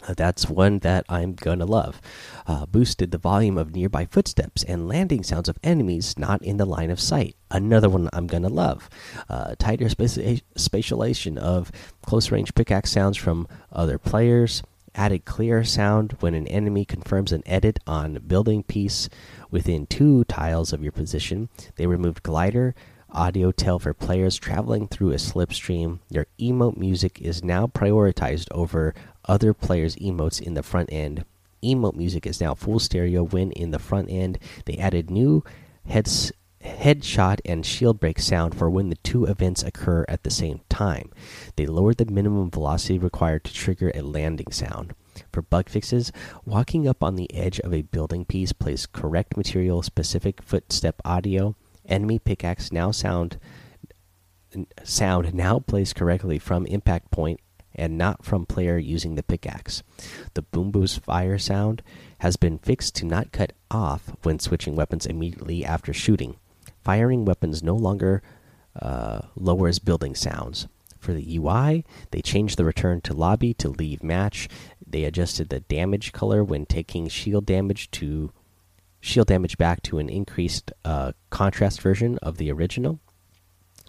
Uh, 0.07 0.13
that's 0.15 0.49
one 0.49 0.79
that 0.79 1.05
I'm 1.09 1.33
gonna 1.33 1.65
love. 1.65 2.01
Uh, 2.47 2.65
boosted 2.65 3.11
the 3.11 3.17
volume 3.17 3.57
of 3.57 3.75
nearby 3.75 4.05
footsteps 4.05 4.63
and 4.63 4.87
landing 4.87 5.21
sounds 5.23 5.49
of 5.49 5.59
enemies 5.63 6.17
not 6.17 6.41
in 6.41 6.57
the 6.57 6.65
line 6.65 6.89
of 6.89 6.99
sight. 6.99 7.35
Another 7.51 7.89
one 7.89 8.09
I'm 8.13 8.27
gonna 8.27 8.49
love. 8.49 8.89
Uh, 9.29 9.55
tighter 9.59 9.85
spatialization 9.85 11.37
of 11.37 11.71
close 12.03 12.31
range 12.31 12.55
pickaxe 12.55 12.91
sounds 12.91 13.17
from 13.17 13.47
other 13.71 13.97
players. 13.97 14.63
Added 14.93 15.25
clear 15.25 15.63
sound 15.63 16.17
when 16.19 16.33
an 16.33 16.47
enemy 16.47 16.85
confirms 16.85 17.31
an 17.31 17.43
edit 17.45 17.79
on 17.87 18.21
building 18.27 18.63
piece 18.63 19.09
within 19.49 19.87
two 19.87 20.25
tiles 20.25 20.73
of 20.73 20.83
your 20.83 20.91
position. 20.91 21.49
They 21.75 21.87
removed 21.87 22.23
glider 22.23 22.75
audio 23.13 23.51
tail 23.51 23.79
for 23.79 23.93
players 23.93 24.37
traveling 24.37 24.87
through 24.87 25.11
a 25.11 25.15
slipstream. 25.15 25.99
Your 26.09 26.27
emote 26.39 26.77
music 26.77 27.21
is 27.21 27.43
now 27.43 27.67
prioritized 27.67 28.47
over 28.51 28.93
other 29.25 29.53
players' 29.53 29.95
emotes 29.97 30.41
in 30.41 30.53
the 30.53 30.63
front 30.63 30.89
end. 30.91 31.25
Emote 31.63 31.95
music 31.95 32.25
is 32.25 32.41
now 32.41 32.53
full 32.53 32.79
stereo 32.79 33.23
when 33.23 33.51
in 33.51 33.71
the 33.71 33.79
front 33.79 34.09
end. 34.09 34.39
They 34.65 34.77
added 34.77 35.11
new 35.11 35.43
heads 35.85 36.31
headshot 36.63 37.39
and 37.45 37.65
shield 37.65 37.99
break 37.99 38.19
sound 38.19 38.55
for 38.55 38.69
when 38.69 38.89
the 38.89 38.95
two 38.97 39.25
events 39.25 39.63
occur 39.63 40.05
at 40.07 40.23
the 40.23 40.31
same 40.31 40.61
time. 40.69 41.11
They 41.55 41.65
lowered 41.65 41.97
the 41.97 42.05
minimum 42.05 42.51
velocity 42.51 42.97
required 42.97 43.43
to 43.45 43.53
trigger 43.53 43.91
a 43.93 44.01
landing 44.01 44.51
sound. 44.51 44.93
For 45.31 45.41
bug 45.41 45.69
fixes, 45.69 46.11
walking 46.45 46.87
up 46.87 47.03
on 47.03 47.15
the 47.15 47.33
edge 47.33 47.59
of 47.59 47.73
a 47.73 47.81
building 47.81 48.25
piece 48.25 48.53
plays 48.53 48.85
correct 48.85 49.37
material 49.37 49.81
specific 49.81 50.41
footstep 50.41 51.01
audio. 51.03 51.55
Enemy 51.85 52.19
pickaxe 52.19 52.71
now 52.71 52.91
sound 52.91 53.39
sound 54.83 55.33
now 55.33 55.59
plays 55.59 55.93
correctly 55.93 56.37
from 56.37 56.65
impact 56.65 57.09
point 57.09 57.39
and 57.73 57.97
not 57.97 58.23
from 58.25 58.45
player 58.45 58.77
using 58.77 59.15
the 59.15 59.23
pickaxe. 59.23 59.81
The 60.33 60.41
boom 60.41 60.71
boost 60.71 60.99
fire 61.01 61.37
sound 61.37 61.81
has 62.19 62.35
been 62.35 62.57
fixed 62.57 62.95
to 62.95 63.05
not 63.05 63.31
cut 63.31 63.53
off 63.69 64.11
when 64.23 64.39
switching 64.39 64.75
weapons 64.75 65.05
immediately 65.05 65.63
after 65.63 65.93
shooting. 65.93 66.35
Firing 66.83 67.25
weapons 67.25 67.61
no 67.61 67.75
longer 67.75 68.21
uh, 68.79 69.21
lowers 69.35 69.79
building 69.79 70.15
sounds. 70.15 70.67
For 70.97 71.13
the 71.13 71.37
UI, 71.37 71.83
they 72.11 72.21
changed 72.21 72.57
the 72.57 72.65
return 72.65 73.01
to 73.01 73.13
lobby 73.13 73.53
to 73.55 73.69
leave 73.69 74.03
match. 74.03 74.47
They 74.85 75.03
adjusted 75.03 75.49
the 75.49 75.61
damage 75.61 76.11
color 76.11 76.43
when 76.43 76.65
taking 76.65 77.07
shield 77.07 77.45
damage 77.45 77.89
to 77.91 78.31
shield 78.99 79.27
damage 79.27 79.57
back 79.57 79.81
to 79.83 79.97
an 79.97 80.09
increased 80.09 80.71
uh, 80.85 81.13
contrast 81.31 81.81
version 81.81 82.19
of 82.19 82.37
the 82.37 82.51
original. 82.51 82.99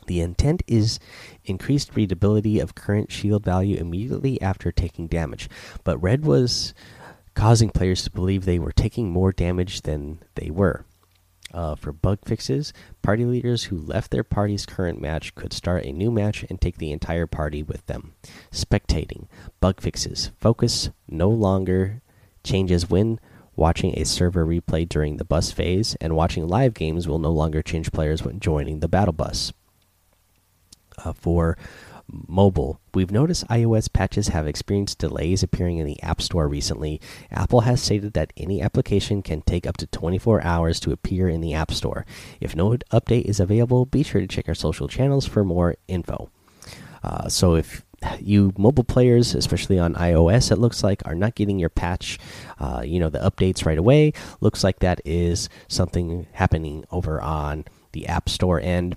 The 0.07 0.21
intent 0.21 0.63
is 0.67 0.99
increased 1.45 1.95
readability 1.95 2.59
of 2.59 2.75
current 2.75 3.13
shield 3.13 3.45
value 3.45 3.77
immediately 3.77 4.41
after 4.41 4.73
taking 4.73 5.07
damage, 5.07 5.49
but 5.85 6.03
red 6.03 6.25
was 6.25 6.75
causing 7.35 7.71
players 7.71 8.05
to 8.05 8.11
believe 8.11 8.45
they 8.45 8.59
were 8.59 8.73
taking 8.73 9.11
more 9.11 9.33
damage 9.33 9.83
than 9.83 10.19
they 10.35 10.51
were. 10.51 10.85
Uh, 11.53 11.75
for 11.75 11.93
bug 11.93 12.19
fixes, 12.25 12.73
party 13.03 13.27
leaders 13.27 13.65
who 13.65 13.77
left 13.77 14.11
their 14.11 14.25
party's 14.25 14.65
current 14.65 15.01
match 15.01 15.35
could 15.35 15.53
start 15.53 15.85
a 15.85 15.93
new 15.93 16.11
match 16.11 16.45
and 16.49 16.61
take 16.61 16.79
the 16.79 16.91
entire 16.91 17.27
party 17.27 17.63
with 17.63 17.85
them. 17.87 18.15
Spectating, 18.51 19.27
bug 19.61 19.81
fixes, 19.81 20.31
focus 20.41 20.89
no 21.07 21.29
longer 21.29 22.01
changes 22.43 22.89
when 22.89 23.21
watching 23.55 23.99
a 23.99 24.05
server 24.05 24.47
replay 24.47 24.89
during 24.89 25.19
the 25.19 25.27
bus 25.27 25.51
phase, 25.51 25.95
and 26.01 26.17
watching 26.17 26.49
live 26.49 26.73
games 26.73 27.07
will 27.07 27.19
no 27.19 27.31
longer 27.31 27.61
change 27.61 27.93
players 27.93 28.23
when 28.23 28.41
joining 28.41 28.81
the 28.81 28.89
battle 28.89 29.13
bus. 29.13 29.53
Uh, 31.05 31.13
for 31.13 31.59
mobile. 32.09 32.81
We've 32.95 33.11
noticed 33.11 33.47
iOS 33.49 33.93
patches 33.93 34.29
have 34.29 34.47
experienced 34.47 34.99
delays 34.99 35.43
appearing 35.43 35.79
in 35.79 35.87
the 35.87 36.03
App 36.03 36.21
Store 36.21 36.49
recently. 36.49 37.01
Apple 37.31 37.63
has 37.63 37.83
stated 37.83 38.13
that 38.15 38.33
any 38.37 38.61
application 38.61 39.23
can 39.23 39.43
take 39.43 39.67
up 39.67 39.77
to 39.79 39.87
24 39.87 40.43
hours 40.43 40.81
to 40.81 40.93
appear 40.93 41.29
in 41.29 41.41
the 41.41 41.55
App 41.55 41.73
Store. 41.73 42.05
If 42.41 42.57
no 42.57 42.77
update 42.93 43.25
is 43.25 43.41
available, 43.41 43.87
be 43.87 44.03
sure 44.03 44.21
to 44.21 44.27
check 44.27 44.49
our 44.49 44.55
social 44.55 44.89
channels 44.89 45.27
for 45.27 45.45
more 45.45 45.77
info. 45.89 46.31
Uh, 47.03 47.29
so 47.29 47.55
if 47.55 47.85
you 48.21 48.53
mobile 48.59 48.85
players, 48.85 49.35
especially 49.35 49.79
on 49.79 49.95
iOS, 49.95 50.51
it 50.51 50.59
looks 50.59 50.83
like 50.83 51.03
are 51.05 51.15
not 51.15 51.35
getting 51.35 51.59
your 51.59 51.69
patch, 51.69 52.19
uh, 52.59 52.83
you 52.85 52.99
know, 52.99 53.09
the 53.09 53.19
updates 53.19 53.65
right 53.65 53.79
away. 53.79 54.13
Looks 54.41 54.65
like 54.65 54.81
that 54.81 55.01
is 55.05 55.49
something 55.69 56.27
happening 56.33 56.85
over 56.91 57.21
on 57.21 57.65
the 57.93 58.07
App 58.09 58.29
Store 58.29 58.61
end 58.61 58.97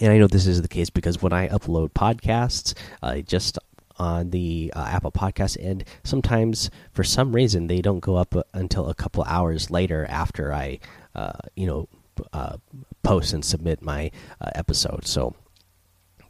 and 0.00 0.12
I 0.12 0.18
know 0.18 0.26
this 0.26 0.46
is 0.46 0.62
the 0.62 0.68
case 0.68 0.90
because 0.90 1.22
when 1.22 1.32
I 1.32 1.48
upload 1.48 1.90
podcasts, 1.90 2.74
uh, 3.02 3.18
just 3.18 3.58
on 3.96 4.30
the 4.30 4.72
uh, 4.74 4.84
Apple 4.88 5.12
Podcast 5.12 5.56
end, 5.60 5.84
sometimes 6.02 6.70
for 6.92 7.04
some 7.04 7.34
reason 7.34 7.66
they 7.66 7.80
don't 7.80 8.00
go 8.00 8.16
up 8.16 8.34
uh, 8.34 8.42
until 8.52 8.88
a 8.88 8.94
couple 8.94 9.22
hours 9.24 9.70
later 9.70 10.06
after 10.08 10.52
I, 10.52 10.80
uh, 11.14 11.32
you 11.54 11.66
know, 11.66 11.88
uh, 12.32 12.56
post 13.02 13.32
and 13.32 13.44
submit 13.44 13.82
my 13.82 14.10
uh, 14.40 14.50
episode. 14.54 15.06
So 15.06 15.34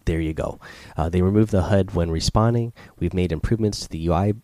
there 0.05 0.21
you 0.21 0.35
go. 0.35 0.61
they 1.11 1.23
remove 1.23 1.51
the 1.51 1.63
HUD 1.63 1.95
when 1.95 2.11
responding. 2.11 2.75
We've 2.99 3.15
made 3.15 3.33
improvements 3.33 3.81
to 3.81 3.89
the 3.89 4.07
UI 4.07 4.35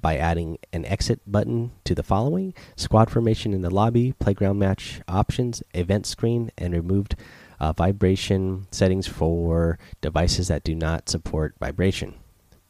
by 0.00 0.16
adding 0.16 0.58
an 0.72 0.84
exit 0.86 1.20
button 1.26 1.72
to 1.84 1.94
the 1.94 2.02
following 2.02 2.54
squad 2.76 3.10
formation 3.10 3.52
in 3.52 3.62
the 3.62 3.70
lobby, 3.70 4.12
playground 4.18 4.58
match 4.58 5.00
options, 5.06 5.62
event 5.74 6.06
screen, 6.06 6.50
and 6.58 6.72
removed 6.72 7.14
uh, 7.62 7.72
vibration 7.72 8.66
settings 8.72 9.06
for 9.06 9.78
devices 10.00 10.48
that 10.48 10.64
do 10.64 10.74
not 10.74 11.08
support 11.08 11.54
vibration. 11.60 12.12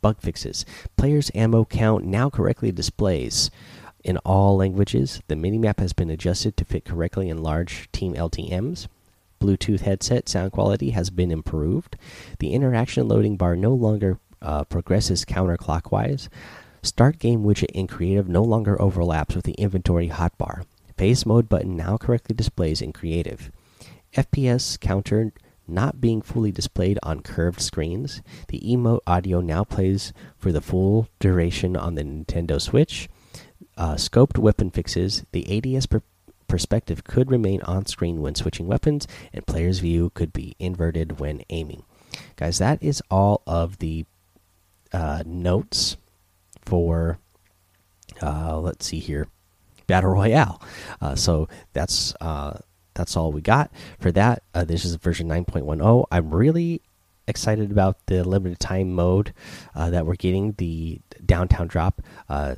Bug 0.03 0.21
fixes. 0.21 0.67
Players' 0.99 1.31
ammo 1.35 1.65
count 1.65 2.05
now 2.05 2.29
correctly 2.29 2.71
displays 2.71 3.51
in 4.05 4.19
all 4.19 4.59
languages. 4.59 5.23
The 5.29 5.35
minimap 5.35 5.81
has 5.81 5.95
been 5.95 6.11
adjusted 6.11 6.59
to 6.59 6.67
fit 6.67 6.85
correctly 6.85 7.31
in 7.31 7.43
large 7.43 7.91
team 7.93 8.13
LTMs. 8.13 8.87
Bluetooth 9.41 9.81
headset 9.81 10.29
sound 10.29 10.53
quality 10.53 10.91
has 10.91 11.09
been 11.09 11.31
improved. 11.31 11.97
The 12.39 12.53
interaction 12.53 13.09
loading 13.09 13.39
bar 13.39 13.57
no 13.57 13.73
longer 13.73 14.19
uh, 14.43 14.65
progresses 14.65 15.25
counterclockwise. 15.25 16.29
Start 16.83 17.19
game 17.19 17.45
widget 17.45 17.71
in 17.71 17.87
creative 17.87 18.29
no 18.29 18.43
longer 18.43 18.81
overlaps 18.81 19.35
with 19.35 19.47
the 19.47 19.53
inventory 19.53 20.11
hotbar. 20.11 20.65
Face 20.99 21.25
mode 21.25 21.49
button 21.49 21.79
now 21.79 21.97
correctly 21.97 22.35
displays 22.35 22.83
in 22.83 22.93
creative. 22.93 23.51
FPS 24.15 24.79
counter 24.81 25.33
not 25.69 26.01
being 26.01 26.23
fully 26.23 26.53
displayed 26.53 26.99
on 27.03 27.21
curved 27.21 27.61
screens. 27.61 28.21
The 28.49 28.61
emote 28.61 29.01
audio 29.07 29.41
now 29.41 29.65
plays 29.65 30.13
for 30.37 30.53
the 30.53 30.61
full 30.61 31.09
duration 31.19 31.77
on 31.77 31.95
the 31.95 32.03
Nintendo 32.03 32.61
Switch. 32.61 33.09
Uh, 33.77 33.95
scoped 33.95 34.39
weapon 34.39 34.71
fixes. 34.71 35.25
The 35.33 35.77
ADS 35.77 35.87
per 35.87 36.03
perspective 36.47 37.05
could 37.05 37.31
remain 37.31 37.63
on 37.63 37.87
screen 37.87 38.21
when 38.21 38.35
switching 38.35 38.67
weapons, 38.67 39.09
and 39.33 39.47
player's 39.47 39.79
view 39.79 40.11
could 40.11 40.35
be 40.35 40.55
inverted 40.59 41.19
when 41.19 41.43
aiming. 41.49 41.83
Guys, 42.37 42.59
that 42.59 42.83
is 42.83 43.03
all 43.11 43.41
of 43.47 43.79
the 43.79 44.05
uh, 44.93 45.23
notes 45.25 45.97
for, 46.61 47.19
uh, 48.21 48.59
let's 48.59 48.85
see 48.85 48.99
here, 48.99 49.29
Battle 49.87 50.11
Royale. 50.11 50.61
Uh, 51.01 51.15
so 51.15 51.49
that's 51.73 52.15
uh, 52.21 52.59
that's 52.95 53.17
all 53.17 53.33
we 53.33 53.41
got 53.41 53.71
for 53.99 54.13
that. 54.13 54.43
Uh, 54.55 54.65
this 54.65 54.85
is 54.85 54.95
version 54.97 55.29
9.10. 55.29 56.07
I'm 56.11 56.31
really 56.31 56.83
excited 57.27 57.71
about 57.71 58.05
the 58.07 58.25
limited 58.25 58.59
time 58.61 58.93
mode 58.93 59.33
uh, 59.75 59.91
that 59.91 60.07
we're 60.07 60.17
getting, 60.17 60.53
the 60.59 61.01
downtown 61.25 61.67
drop. 61.67 62.03
Uh, 62.29 62.57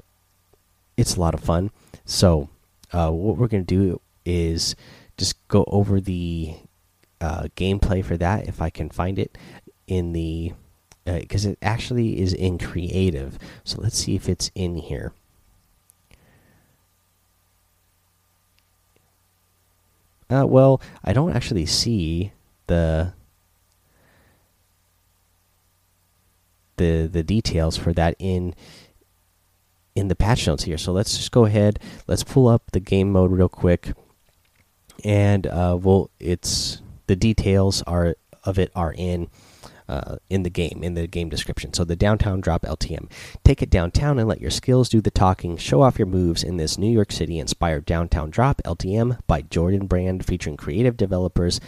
it's 0.97 1.17
a 1.17 1.21
lot 1.21 1.35
of 1.35 1.41
fun. 1.41 1.71
So, 2.05 2.49
uh, 2.93 3.11
what 3.11 3.37
we're 3.37 3.49
going 3.49 3.65
to 3.65 3.75
do 3.75 4.01
is 4.25 4.77
just 5.17 5.47
go 5.49 5.65
over 5.69 6.01
the 6.01 6.57
uh, 7.21 7.45
gameplay 7.57 8.05
for 8.05 8.17
that 8.17 8.49
if 8.49 8.61
I 8.61 8.71
can 8.71 8.91
find 8.91 9.19
it 9.19 9.37
in 9.87 10.13
the 10.13 10.53
because 11.05 11.45
uh, 11.45 11.51
it 11.51 11.59
actually 11.61 12.21
is 12.21 12.33
in 12.33 12.59
creative. 12.59 13.39
So 13.63 13.81
let's 13.81 13.99
see 13.99 14.15
if 14.15 14.29
it's 14.29 14.51
in 14.55 14.77
here. 14.77 15.13
Uh, 20.31 20.47
well, 20.47 20.81
I 21.05 21.13
don't 21.13 21.35
actually 21.35 21.67
see 21.67 22.33
the 22.67 23.13
the 26.77 27.09
the 27.11 27.23
details 27.23 27.77
for 27.77 27.93
that 27.93 28.17
in 28.19 28.55
in 29.95 30.09
the 30.09 30.17
patch 30.17 30.47
notes 30.47 30.65
here. 30.65 30.79
So 30.79 30.93
let's 30.93 31.17
just 31.17 31.31
go 31.31 31.45
ahead. 31.45 31.79
Let's 32.07 32.25
pull 32.25 32.49
up 32.49 32.71
the 32.73 32.81
game 32.81 33.13
mode 33.13 33.31
real 33.31 33.49
quick, 33.49 33.93
and 35.05 35.47
uh, 35.47 35.79
well, 35.81 36.11
it's 36.19 36.83
the 37.07 37.17
details 37.17 37.83
are 37.83 38.17
of 38.45 38.59
it 38.59 38.71
are 38.75 38.95
in 38.97 39.29
uh, 39.89 40.17
in 40.31 40.43
the 40.43 40.51
game, 40.51 40.81
in 40.83 40.95
the 40.95 41.07
game 41.07 41.29
description. 41.29 41.73
So 41.73 41.85
the 41.85 41.97
downtown 41.97 42.41
drop 42.41 42.63
LTM. 42.63 43.11
Take 43.45 43.63
it 43.63 43.71
downtown 43.71 44.19
and 44.19 44.29
let 44.29 44.41
your 44.41 44.51
skills 44.51 44.89
do 44.89 45.01
the 45.01 45.11
talking. 45.11 45.57
Show 45.57 45.83
off 45.83 45.99
your 45.99 46.07
moves 46.07 46.43
in 46.43 46.57
this 46.57 46.79
New 46.79 46.91
York 46.91 47.13
City 47.13 47.39
inspired 47.39 47.85
downtown 47.85 48.31
drop 48.31 48.63
LTM 48.65 49.19
by 49.27 49.43
Jordan 49.43 49.87
Brand, 49.87 50.25
featuring 50.25 50.57
creative 50.57 50.97
developers 50.97 51.61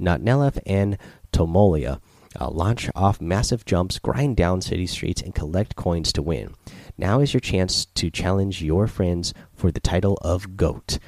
Notnellaf 0.00 0.58
and 0.66 0.98
Tollmolia. 1.32 2.00
Uh, 2.40 2.48
launch 2.48 2.88
off 2.94 3.20
massive 3.20 3.64
jumps, 3.64 3.98
grind 3.98 4.36
down 4.36 4.60
city 4.60 4.86
streets, 4.86 5.20
and 5.20 5.34
collect 5.34 5.74
coins 5.74 6.12
to 6.12 6.22
win. 6.22 6.54
Now 6.96 7.20
is 7.20 7.34
your 7.34 7.40
chance 7.40 7.86
to 7.86 8.10
challenge 8.10 8.62
your 8.62 8.86
friends 8.86 9.34
for 9.52 9.72
the 9.72 9.80
title 9.80 10.16
of 10.22 10.56
GOAT. 10.56 10.98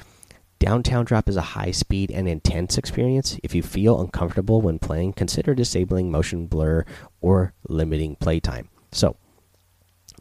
Downtown 0.62 1.04
Drop 1.04 1.28
is 1.28 1.34
a 1.34 1.40
high 1.40 1.72
speed 1.72 2.12
and 2.12 2.28
intense 2.28 2.78
experience. 2.78 3.36
If 3.42 3.52
you 3.52 3.64
feel 3.64 4.00
uncomfortable 4.00 4.60
when 4.60 4.78
playing, 4.78 5.14
consider 5.14 5.56
disabling 5.56 6.08
motion 6.08 6.46
blur 6.46 6.84
or 7.20 7.52
limiting 7.66 8.14
playtime. 8.14 8.68
So, 8.92 9.16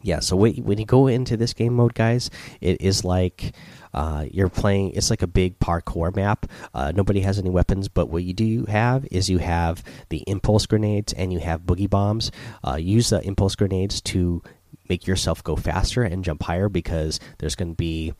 yeah, 0.02 0.18
so 0.18 0.34
when 0.34 0.78
you 0.78 0.84
go 0.84 1.06
into 1.06 1.36
this 1.36 1.54
game 1.54 1.74
mode, 1.74 1.94
guys, 1.94 2.28
it 2.60 2.80
is 2.80 3.04
like 3.04 3.54
uh, 3.94 4.24
you're 4.32 4.48
playing. 4.48 4.90
It's 4.94 5.10
like 5.10 5.22
a 5.22 5.28
big 5.28 5.60
parkour 5.60 6.12
map. 6.16 6.50
Uh, 6.74 6.90
nobody 6.92 7.20
has 7.20 7.38
any 7.38 7.50
weapons, 7.50 7.86
but 7.86 8.08
what 8.08 8.24
you 8.24 8.34
do 8.34 8.64
have 8.64 9.06
is 9.12 9.30
you 9.30 9.38
have 9.38 9.84
the 10.08 10.24
impulse 10.26 10.66
grenades 10.66 11.12
and 11.12 11.32
you 11.32 11.38
have 11.38 11.60
boogie 11.60 11.88
bombs. 11.88 12.32
Uh, 12.66 12.74
use 12.74 13.10
the 13.10 13.22
impulse 13.22 13.54
grenades 13.54 14.00
to 14.00 14.42
make 14.88 15.06
yourself 15.06 15.44
go 15.44 15.54
faster 15.54 16.02
and 16.02 16.24
jump 16.24 16.42
higher 16.42 16.68
because 16.68 17.20
there's 17.38 17.54
going 17.54 17.70
to 17.70 17.76
be 17.76 18.12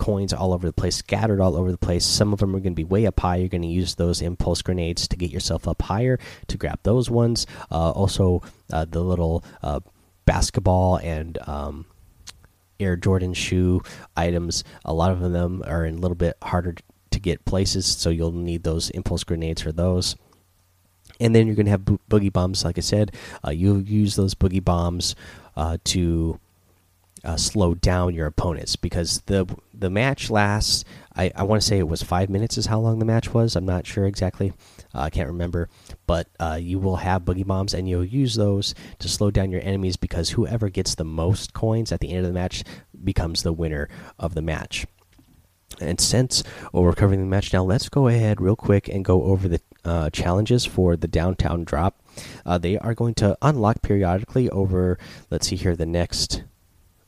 coins 0.00 0.32
all 0.32 0.52
over 0.52 0.66
the 0.66 0.72
place, 0.72 0.96
scattered 0.96 1.40
all 1.40 1.56
over 1.56 1.70
the 1.70 1.78
place. 1.78 2.04
Some 2.04 2.32
of 2.32 2.40
them 2.40 2.56
are 2.56 2.60
going 2.60 2.72
to 2.72 2.76
be 2.76 2.84
way 2.84 3.06
up 3.06 3.20
high. 3.20 3.36
You're 3.36 3.48
going 3.48 3.62
to 3.62 3.68
use 3.68 3.94
those 3.94 4.20
impulse 4.22 4.62
grenades 4.62 5.06
to 5.06 5.16
get 5.16 5.30
yourself 5.30 5.68
up 5.68 5.82
higher 5.82 6.18
to 6.48 6.56
grab 6.56 6.80
those 6.82 7.08
ones. 7.08 7.46
Uh, 7.70 7.90
also, 7.90 8.42
uh, 8.72 8.86
the 8.86 9.02
little 9.02 9.44
uh, 9.62 9.80
basketball 10.24 10.96
and 10.96 11.38
um, 11.46 11.86
Air 12.80 12.96
Jordan 12.96 13.34
shoe 13.34 13.82
items. 14.16 14.64
A 14.84 14.94
lot 14.94 15.12
of 15.12 15.20
them 15.20 15.62
are 15.66 15.84
in 15.84 15.96
a 15.96 15.98
little 15.98 16.16
bit 16.16 16.36
harder 16.42 16.74
to 17.10 17.20
get 17.20 17.44
places, 17.44 17.86
so 17.86 18.10
you'll 18.10 18.32
need 18.32 18.64
those 18.64 18.90
impulse 18.90 19.22
grenades 19.22 19.62
for 19.62 19.70
those. 19.70 20.16
And 21.20 21.34
then 21.34 21.46
you're 21.46 21.56
going 21.56 21.66
to 21.66 21.72
have 21.72 21.84
bo 21.84 22.00
boogie 22.08 22.32
bombs, 22.32 22.64
like 22.64 22.78
I 22.78 22.80
said. 22.80 23.14
Uh, 23.46 23.50
you'll 23.50 23.82
use 23.82 24.16
those 24.16 24.34
boogie 24.34 24.64
bombs 24.64 25.14
uh, 25.56 25.76
to 25.84 26.40
uh, 27.24 27.36
slow 27.36 27.74
down 27.74 28.14
your 28.14 28.26
opponents 28.26 28.76
because 28.76 29.20
the 29.26 29.46
the 29.74 29.90
match 29.90 30.30
lasts. 30.30 30.84
I, 31.16 31.32
I 31.34 31.42
want 31.42 31.60
to 31.60 31.66
say 31.66 31.78
it 31.78 31.88
was 31.88 32.02
five 32.02 32.30
minutes 32.30 32.56
is 32.56 32.66
how 32.66 32.78
long 32.78 32.98
the 32.98 33.04
match 33.04 33.34
was. 33.34 33.56
I'm 33.56 33.66
not 33.66 33.86
sure 33.86 34.06
exactly. 34.06 34.52
Uh, 34.94 35.00
I 35.00 35.10
can't 35.10 35.28
remember, 35.28 35.68
but 36.06 36.28
uh, 36.38 36.58
you 36.60 36.78
will 36.78 36.96
have 36.96 37.22
boogie 37.22 37.46
bombs 37.46 37.74
and 37.74 37.88
you'll 37.88 38.04
use 38.04 38.36
those 38.36 38.74
to 39.00 39.08
slow 39.08 39.30
down 39.30 39.50
your 39.50 39.60
enemies 39.62 39.96
because 39.96 40.30
whoever 40.30 40.68
gets 40.68 40.94
the 40.94 41.04
most 41.04 41.52
coins 41.52 41.92
at 41.92 42.00
the 42.00 42.10
end 42.10 42.20
of 42.20 42.26
the 42.26 42.38
match 42.38 42.62
becomes 43.02 43.42
the 43.42 43.52
winner 43.52 43.88
of 44.18 44.34
the 44.34 44.42
match. 44.42 44.86
And 45.80 46.00
since 46.00 46.42
we're 46.72 46.92
covering 46.92 47.20
the 47.20 47.26
match 47.26 47.52
now, 47.52 47.64
let's 47.64 47.88
go 47.88 48.08
ahead 48.08 48.40
real 48.40 48.56
quick 48.56 48.88
and 48.88 49.04
go 49.04 49.24
over 49.24 49.48
the 49.48 49.60
uh, 49.84 50.10
challenges 50.10 50.66
for 50.66 50.96
the 50.96 51.08
downtown 51.08 51.64
drop. 51.64 52.02
Uh, 52.44 52.58
they 52.58 52.76
are 52.78 52.94
going 52.94 53.14
to 53.14 53.36
unlock 53.40 53.82
periodically 53.82 54.50
over, 54.50 54.98
let's 55.30 55.48
see 55.48 55.56
here, 55.56 55.76
the 55.76 55.86
next 55.86 56.42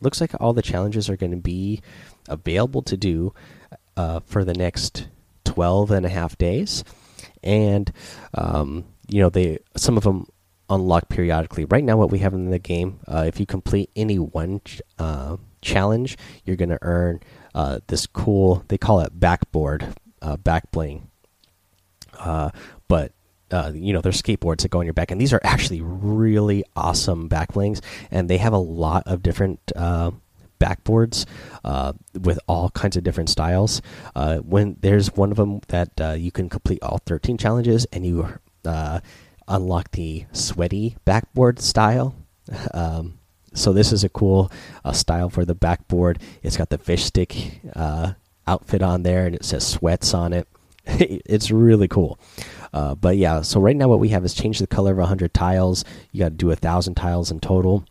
looks 0.03 0.21
like 0.21 0.33
all 0.41 0.53
the 0.53 0.63
challenges 0.63 1.09
are 1.09 1.17
going 1.17 1.33
to 1.33 1.39
be 1.39 1.81
available 2.29 2.83
to 2.83 2.97
do 2.97 3.35
uh, 3.97 4.21
for 4.21 4.45
the 4.45 4.55
next 4.55 5.09
12 5.45 5.91
and 5.91 6.07
a 6.07 6.09
half 6.09 6.37
days. 6.39 6.85
And 7.43 7.93
um, 8.35 8.85
you 9.09 9.21
know 9.21 9.29
they 9.29 9.59
some 9.77 9.97
of 9.97 10.05
them 10.05 10.27
unlock 10.71 11.09
periodically. 11.09 11.65
Right 11.67 11.85
now 11.85 11.97
what 11.97 12.11
we 12.11 12.19
have 12.21 12.35
in 12.35 12.51
the 12.51 12.59
game 12.59 13.01
uh, 13.07 13.25
if 13.27 13.39
you 13.39 13.47
complete 13.47 13.91
any 13.95 14.19
one 14.19 14.61
ch 14.65 14.81
uh, 14.99 15.37
challenge 15.61 16.19
you're 16.45 16.57
going 16.57 16.71
to 16.71 16.79
earn 16.83 17.21
uh, 17.55 17.79
this 17.87 18.07
cool 18.07 18.65
they 18.69 18.79
call 18.79 19.01
it 19.01 19.19
backboard 19.19 19.95
uh, 20.21 20.37
back 20.37 20.71
bling 20.73 21.09
uh, 22.19 22.51
but 22.89 23.13
uh, 23.53 23.71
you 23.75 23.93
know, 23.93 24.01
there's 24.01 24.21
skateboards 24.21 24.63
that 24.63 24.71
go 24.71 24.81
on 24.81 24.87
your 24.87 24.95
back, 24.95 25.11
and 25.11 25.21
these 25.21 25.33
are 25.33 25.41
actually 25.45 25.81
really 25.83 26.65
awesome 26.75 27.29
back 27.29 27.53
blings, 27.53 27.83
and 28.11 28.29
they 28.29 28.39
have 28.39 28.53
a 28.53 28.59
lot 28.59 29.03
of 29.07 29.23
different 29.23 29.61
uh, 29.77 30.11
backboards 30.59 31.27
uh, 31.65 31.93
with 32.21 32.39
all 32.49 32.71
kinds 32.71 32.97
of 32.97 33.05
different 33.05 33.29
styles. 33.29 33.83
Uh, 34.17 34.39
when 34.39 34.77
there's 34.81 35.15
one 35.15 35.31
of 35.31 35.37
them 35.37 35.61
that 35.69 35.91
uh, 36.01 36.13
you 36.13 36.31
can 36.31 36.49
complete 36.49 36.83
all 36.83 36.99
13 37.05 37.37
challenges, 37.37 37.85
and 37.93 38.07
you 38.07 38.27
uh, 38.65 39.01
unlock 39.49 39.91
the 39.93 40.25
sweaty 40.33 40.97
backboard 41.05 41.61
style. 41.61 42.15
Um, 42.75 43.19
so 43.55 43.73
this 43.73 43.93
is 43.93 44.03
a 44.03 44.09
cool 44.09 44.51
style 44.93 45.29
for 45.29 45.45
the 45.45 45.55
backboard. 45.55 46.19
It's 46.43 46.57
got 46.57 46.71
the 46.71 46.79
fish 46.79 47.05
stick 47.05 47.61
outfit 48.47 48.83
on 48.83 49.03
there, 49.03 49.27
and 49.27 49.35
it 49.35 49.45
says 49.45 49.67
sweats 49.67 50.15
on 50.15 50.33
it. 50.33 50.49
it's 50.87 51.51
really 51.51 51.87
cool. 51.87 52.19
Uh, 52.73 52.95
but 52.95 53.17
yeah, 53.17 53.43
so 53.43 53.61
right 53.61 53.77
now 53.77 53.89
what 53.89 54.01
we 54.01 54.09
have 54.09 54.25
is 54.25 54.35
change 54.35 54.59
the 54.59 54.67
color 54.67 54.93
of 54.93 54.99
100 54.99 55.35
tiles. 55.35 55.85
You 56.11 56.21
got 56.21 56.31
to 56.31 56.35
do 56.35 56.51
a 56.51 56.57
thousand 56.57 56.95
tiles 56.95 57.31
in 57.31 57.41
total, 57.41 57.85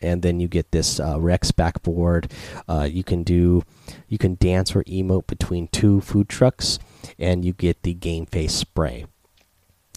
and 0.00 0.22
then 0.22 0.40
you 0.40 0.48
get 0.48 0.70
this 0.70 1.00
uh, 1.00 1.18
Rex 1.20 1.50
backboard. 1.50 2.30
Uh, 2.68 2.88
you 2.90 3.04
can 3.04 3.22
do, 3.22 3.62
you 4.08 4.18
can 4.18 4.36
dance 4.40 4.76
or 4.76 4.84
emote 4.84 5.26
between 5.26 5.68
two 5.68 6.00
food 6.00 6.28
trucks, 6.28 6.78
and 7.18 7.44
you 7.44 7.52
get 7.52 7.82
the 7.82 7.94
game 7.94 8.26
face 8.26 8.54
spray. 8.54 9.06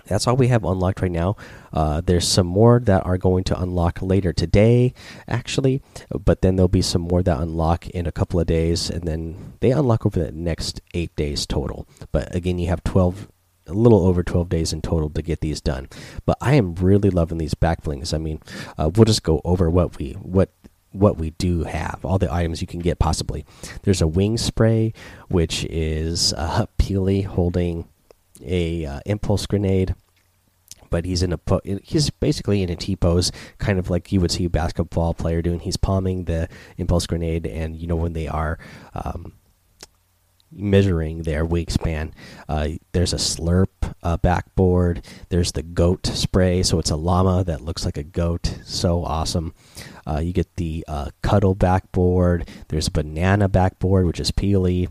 that's 0.05 0.27
all 0.27 0.35
we 0.35 0.47
have 0.47 0.63
unlocked 0.63 1.01
right 1.01 1.11
now. 1.11 1.35
Uh, 1.73 1.99
there's 1.99 2.27
some 2.27 2.47
more 2.47 2.79
that 2.79 3.05
are 3.05 3.17
going 3.17 3.43
to 3.43 3.59
unlock 3.59 4.01
later 4.01 4.31
today, 4.31 4.93
actually, 5.27 5.81
but 6.23 6.41
then 6.41 6.55
there'll 6.55 6.67
be 6.69 6.81
some 6.81 7.01
more 7.01 7.23
that 7.23 7.39
unlock 7.41 7.89
in 7.89 8.05
a 8.05 8.11
couple 8.11 8.39
of 8.39 8.47
days, 8.47 8.89
and 8.89 9.03
then 9.03 9.53
they 9.59 9.71
unlock 9.71 10.05
over 10.05 10.19
the 10.19 10.31
next 10.31 10.79
eight 10.93 11.13
days 11.15 11.45
total. 11.45 11.87
But 12.11 12.33
again, 12.33 12.59
you 12.59 12.67
have 12.67 12.83
12, 12.83 13.27
a 13.67 13.73
little 13.73 14.05
over 14.05 14.23
12 14.23 14.49
days 14.49 14.73
in 14.73 14.81
total 14.81 15.09
to 15.09 15.21
get 15.21 15.41
these 15.41 15.61
done. 15.61 15.89
But 16.25 16.37
I 16.41 16.55
am 16.55 16.75
really 16.75 17.09
loving 17.09 17.37
these 17.37 17.53
back 17.53 17.83
blings. 17.83 18.13
I 18.13 18.17
mean, 18.17 18.41
uh, 18.77 18.89
we'll 18.93 19.05
just 19.05 19.23
go 19.23 19.41
over 19.43 19.69
what 19.69 19.97
we 19.97 20.13
what 20.13 20.49
what 20.91 21.17
we 21.17 21.31
do 21.31 21.65
have, 21.65 21.99
all 22.03 22.17
the 22.17 22.33
items 22.33 22.61
you 22.61 22.67
can 22.67 22.79
get 22.79 22.99
possibly. 22.99 23.45
There's 23.83 24.01
a 24.01 24.07
wing 24.07 24.37
spray, 24.37 24.93
which 25.27 25.65
is 25.65 26.33
uh, 26.33 26.67
Peely 26.77 27.25
holding 27.25 27.89
a 28.41 28.85
uh, 28.85 28.99
impulse 29.05 29.45
grenade 29.45 29.95
but 30.95 31.03
he's 31.03 31.23
in 31.23 31.33
a 31.33 31.39
he's 31.83 32.09
basically 32.09 32.63
in 32.63 32.69
a 32.69 32.75
T 32.77 32.95
pose, 32.95 33.29
kind 33.57 33.79
of 33.79 33.89
like 33.89 34.13
you 34.13 34.21
would 34.21 34.31
see 34.31 34.45
a 34.45 34.49
basketball 34.49 35.13
player 35.13 35.41
doing. 35.41 35.59
He's 35.59 35.75
palming 35.75 36.23
the 36.23 36.47
impulse 36.77 37.05
grenade, 37.05 37.45
and 37.45 37.75
you 37.75 37.85
know 37.85 37.97
when 37.97 38.13
they 38.13 38.29
are 38.29 38.57
um, 38.93 39.33
measuring 40.55 41.23
their 41.23 41.45
wingspan. 41.45 42.11
Uh, 42.47 42.69
there's 42.93 43.13
a 43.13 43.17
slurp 43.17 43.67
uh, 44.01 44.17
backboard. 44.17 45.05
There's 45.29 45.51
the 45.51 45.63
goat 45.63 46.05
spray, 46.07 46.63
so 46.63 46.79
it's 46.79 46.89
a 46.89 46.95
llama 46.95 47.43
that 47.43 47.61
looks 47.61 47.85
like 47.85 47.97
a 47.97 48.03
goat. 48.03 48.59
So 48.63 49.03
awesome. 49.03 49.53
Uh, 50.07 50.19
you 50.19 50.33
get 50.33 50.55
the 50.55 50.85
uh, 50.87 51.09
cuddle 51.21 51.55
backboard. 51.55 52.47
There's 52.69 52.87
a 52.87 52.91
banana 52.91 53.49
backboard, 53.49 54.05
which 54.05 54.19
is 54.19 54.31
peely. 54.31 54.89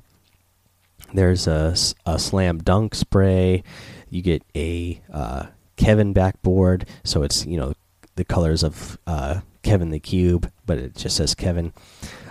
There's 1.13 1.47
a, 1.47 1.77
a 2.05 2.19
slam 2.19 2.59
dunk 2.59 2.95
spray. 2.95 3.63
You 4.11 4.23
get 4.23 4.43
a 4.55 5.01
uh, 5.13 5.47
Kevin 5.77 6.13
backboard, 6.13 6.87
so 7.05 7.23
it's 7.23 7.47
you 7.47 7.57
know 7.57 7.75
the 8.17 8.25
colors 8.25 8.63
of 8.63 8.99
uh, 9.07 9.41
Kevin 9.63 9.91
the 9.91 10.01
Cube, 10.01 10.51
but 10.67 10.79
it 10.79 10.97
just 10.97 11.17
says 11.17 11.35
Kevin. 11.35 11.73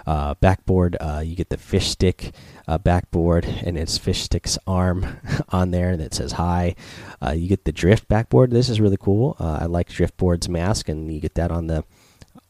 Uh, 0.05 0.33
backboard, 0.35 0.97
uh, 0.99 1.21
you 1.23 1.35
get 1.35 1.49
the 1.49 1.57
fish 1.57 1.89
stick 1.89 2.33
uh, 2.67 2.77
backboard, 2.77 3.45
and 3.45 3.77
it's 3.77 3.97
fish 3.97 4.21
stick's 4.21 4.57
arm 4.67 5.19
on 5.49 5.71
there 5.71 5.97
that 5.97 6.13
says 6.13 6.33
hi. 6.33 6.75
Uh, 7.21 7.31
you 7.31 7.47
get 7.47 7.65
the 7.65 7.71
drift 7.71 8.07
backboard. 8.07 8.51
This 8.51 8.69
is 8.69 8.81
really 8.81 8.97
cool. 8.97 9.35
Uh, 9.39 9.59
I 9.61 9.65
like 9.65 9.89
Driftboard's 9.89 10.49
mask, 10.49 10.89
and 10.89 11.13
you 11.13 11.19
get 11.19 11.35
that 11.35 11.51
on 11.51 11.67
the 11.67 11.83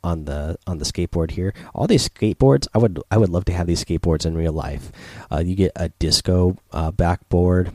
on 0.04 0.26
the 0.26 0.58
on 0.68 0.78
the 0.78 0.86
skateboard 0.86 1.32
here. 1.32 1.54
All 1.74 1.88
these 1.88 2.10
skateboards, 2.10 2.68
I 2.74 2.78
would 2.78 3.00
I 3.10 3.18
would 3.18 3.30
love 3.30 3.46
to 3.46 3.54
have 3.54 3.68
these 3.68 3.84
skateboards 3.84 4.26
in 4.26 4.36
real 4.36 4.54
life. 4.54 4.92
Uh, 5.32 5.40
you 5.40 5.56
get 5.56 5.72
a 5.76 5.90
disco 5.90 6.58
uh, 6.72 6.92
backboard. 6.92 7.72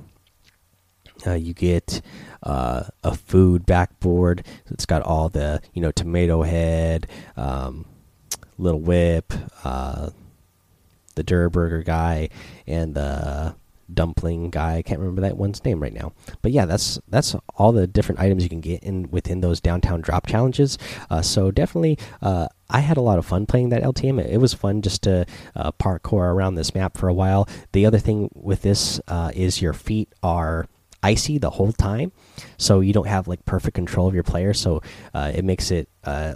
Uh, 1.26 1.34
you 1.34 1.52
get 1.52 2.00
uh, 2.42 2.84
a 3.02 3.14
food 3.14 3.66
backboard. 3.66 4.44
It's 4.70 4.86
got 4.86 5.02
all 5.02 5.28
the 5.28 5.60
you 5.72 5.82
know 5.82 5.90
tomato 5.90 6.42
head, 6.42 7.08
um, 7.36 7.86
little 8.59 8.81
whip, 8.81 9.33
uh, 9.64 10.11
the 11.14 11.23
Durr 11.23 11.49
Burger 11.49 11.83
guy, 11.83 12.29
and 12.66 12.94
the 12.94 13.55
dumpling 13.92 14.51
guy. 14.51 14.77
I 14.77 14.83
can't 14.83 15.01
remember 15.01 15.23
that 15.23 15.37
one's 15.37 15.64
name 15.64 15.83
right 15.83 15.92
now. 15.92 16.12
But 16.42 16.53
yeah, 16.53 16.66
that's 16.66 17.01
that's 17.09 17.35
all 17.55 17.73
the 17.73 17.87
different 17.87 18.21
items 18.21 18.42
you 18.42 18.49
can 18.49 18.61
get 18.61 18.83
in 18.83 19.11
within 19.11 19.40
those 19.40 19.61
downtown 19.61 20.01
drop 20.01 20.27
challenges. 20.27 20.79
Uh, 21.11 21.23
so 21.23 21.51
definitely, 21.51 21.99
uh, 22.23 22.49
I 22.68 22.81
had 22.81 22.97
a 22.97 23.03
lot 23.03 23.18
of 23.18 23.27
fun 23.27 23.47
playing 23.47 23.71
that 23.71 23.83
LTM. 23.83 24.25
It, 24.25 24.38
was 24.38 24.55
fun 24.55 24.83
just 24.83 25.03
to 25.03 25.27
uh, 25.57 25.73
parkour 25.73 26.33
around 26.33 26.55
this 26.55 26.75
map 26.75 26.97
for 26.97 27.09
a 27.09 27.14
while. 27.14 27.49
The 27.73 27.87
other 27.87 27.99
thing 27.99 28.31
with 28.35 28.62
this 28.62 29.01
uh, 29.09 29.33
is 29.35 29.62
your 29.62 29.73
feet 29.73 30.12
are 30.23 30.66
icy 31.03 31.38
the 31.38 31.51
whole 31.51 31.73
time, 31.73 32.12
so 32.57 32.81
you 32.81 32.92
don't 32.92 33.09
have 33.09 33.29
like 33.29 33.44
perfect 33.44 33.75
control 33.75 34.07
of 34.07 34.14
your 34.14 34.23
player. 34.23 34.55
So 34.55 34.83
uh, 35.14 35.33
it 35.35 35.44
makes 35.44 35.71
it 35.71 35.88
uh, 36.05 36.35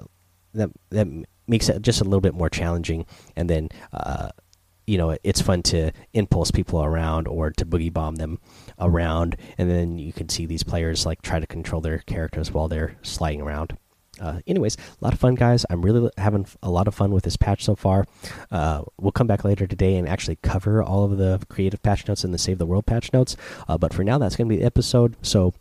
that 0.54 0.70
that 0.90 1.06
makes 1.46 1.68
it 1.68 1.82
just 1.82 2.00
a 2.00 2.04
little 2.04 2.20
bit 2.20 2.34
more 2.34 2.50
challenging. 2.50 3.06
And 3.36 3.48
then 3.48 3.68
uh, 3.92 4.30
you 4.86 4.98
know 4.98 5.16
it's 5.22 5.40
fun 5.40 5.62
to 5.62 5.92
impulse 6.12 6.50
people 6.50 6.82
around 6.82 7.28
or 7.28 7.50
to 7.52 7.64
boogie 7.64 7.92
bomb 7.92 8.16
them 8.16 8.38
around, 8.78 9.36
and 9.58 9.70
then 9.70 9.98
you 9.98 10.12
can 10.12 10.28
see 10.28 10.46
these 10.46 10.62
players 10.62 11.06
like 11.06 11.22
try 11.22 11.40
to 11.40 11.46
control 11.46 11.80
their 11.80 11.98
characters 11.98 12.52
while 12.52 12.68
they're 12.68 12.96
sliding 13.02 13.40
around. 13.40 13.76
Uh, 14.20 14.40
anyways, 14.46 14.76
a 14.76 15.04
lot 15.04 15.12
of 15.12 15.18
fun, 15.18 15.34
guys. 15.34 15.64
I'm 15.70 15.82
really 15.82 16.10
having 16.18 16.46
a 16.62 16.70
lot 16.70 16.86
of 16.86 16.94
fun 16.94 17.12
with 17.12 17.24
this 17.24 17.36
patch 17.36 17.64
so 17.64 17.74
far. 17.74 18.06
Uh, 18.50 18.82
we'll 19.00 19.10
come 19.10 19.26
back 19.26 19.42
later 19.42 19.66
today 19.66 19.96
and 19.96 20.08
actually 20.08 20.36
cover 20.42 20.82
all 20.82 21.04
of 21.04 21.16
the 21.16 21.40
creative 21.48 21.82
patch 21.82 22.06
notes 22.06 22.22
and 22.22 22.32
the 22.32 22.38
Save 22.38 22.58
the 22.58 22.66
World 22.66 22.86
patch 22.86 23.12
notes. 23.12 23.36
Uh, 23.66 23.78
but 23.78 23.94
for 23.94 24.04
now, 24.04 24.18
that's 24.18 24.36
going 24.36 24.48
to 24.48 24.54
be 24.54 24.60
the 24.60 24.66
episode. 24.66 25.16
So 25.22 25.54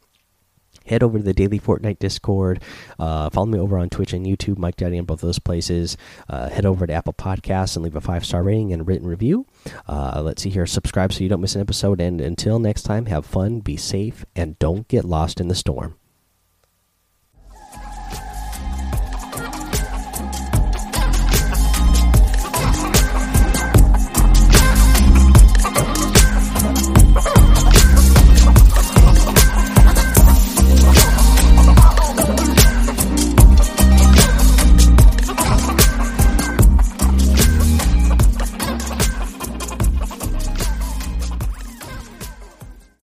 head 0.92 1.04
over 1.04 1.18
to 1.18 1.24
the 1.24 1.34
daily 1.34 1.60
Fortnite 1.60 2.00
Discord. 2.00 2.62
Uh, 3.00 3.30
follow 3.30 3.48
me 3.48 3.58
over 3.58 3.78
on 3.78 3.90
Twitch 3.90 4.14
and 4.14 4.26
YouTube, 4.26 4.58
Mike 4.58 4.76
Daddy, 4.76 4.98
in 4.98 5.06
both 5.06 5.22
those 5.22 5.40
places. 5.40 5.98
Uh, 6.30 6.50
head 6.50 6.66
over 6.66 6.86
to 6.86 6.94
Apple 6.94 7.14
Podcasts 7.14 7.76
and 7.76 7.84
leave 7.84 7.96
a 7.96 8.02
five 8.02 8.26
star 8.26 8.44
rating 8.44 8.74
and 8.74 8.88
written 8.88 9.08
review. 9.08 9.46
Uh, 9.88 10.22
let's 10.24 10.44
see 10.44 10.50
here. 10.50 10.66
Subscribe 10.66 11.14
so 11.14 11.24
you 11.24 11.30
don't 11.30 11.42
miss 11.42 11.56
an 11.56 11.62
episode. 11.62 12.02
And 12.02 12.20
until 12.20 12.60
next 12.60 12.84
time, 12.84 13.06
have 13.08 13.26
fun, 13.26 13.60
be 13.62 13.78
safe, 13.78 14.26
and 14.36 14.60
don't 14.60 14.88
get 14.88 15.06
lost 15.06 15.40
in 15.40 15.48
the 15.48 15.56
storm. 15.56 15.96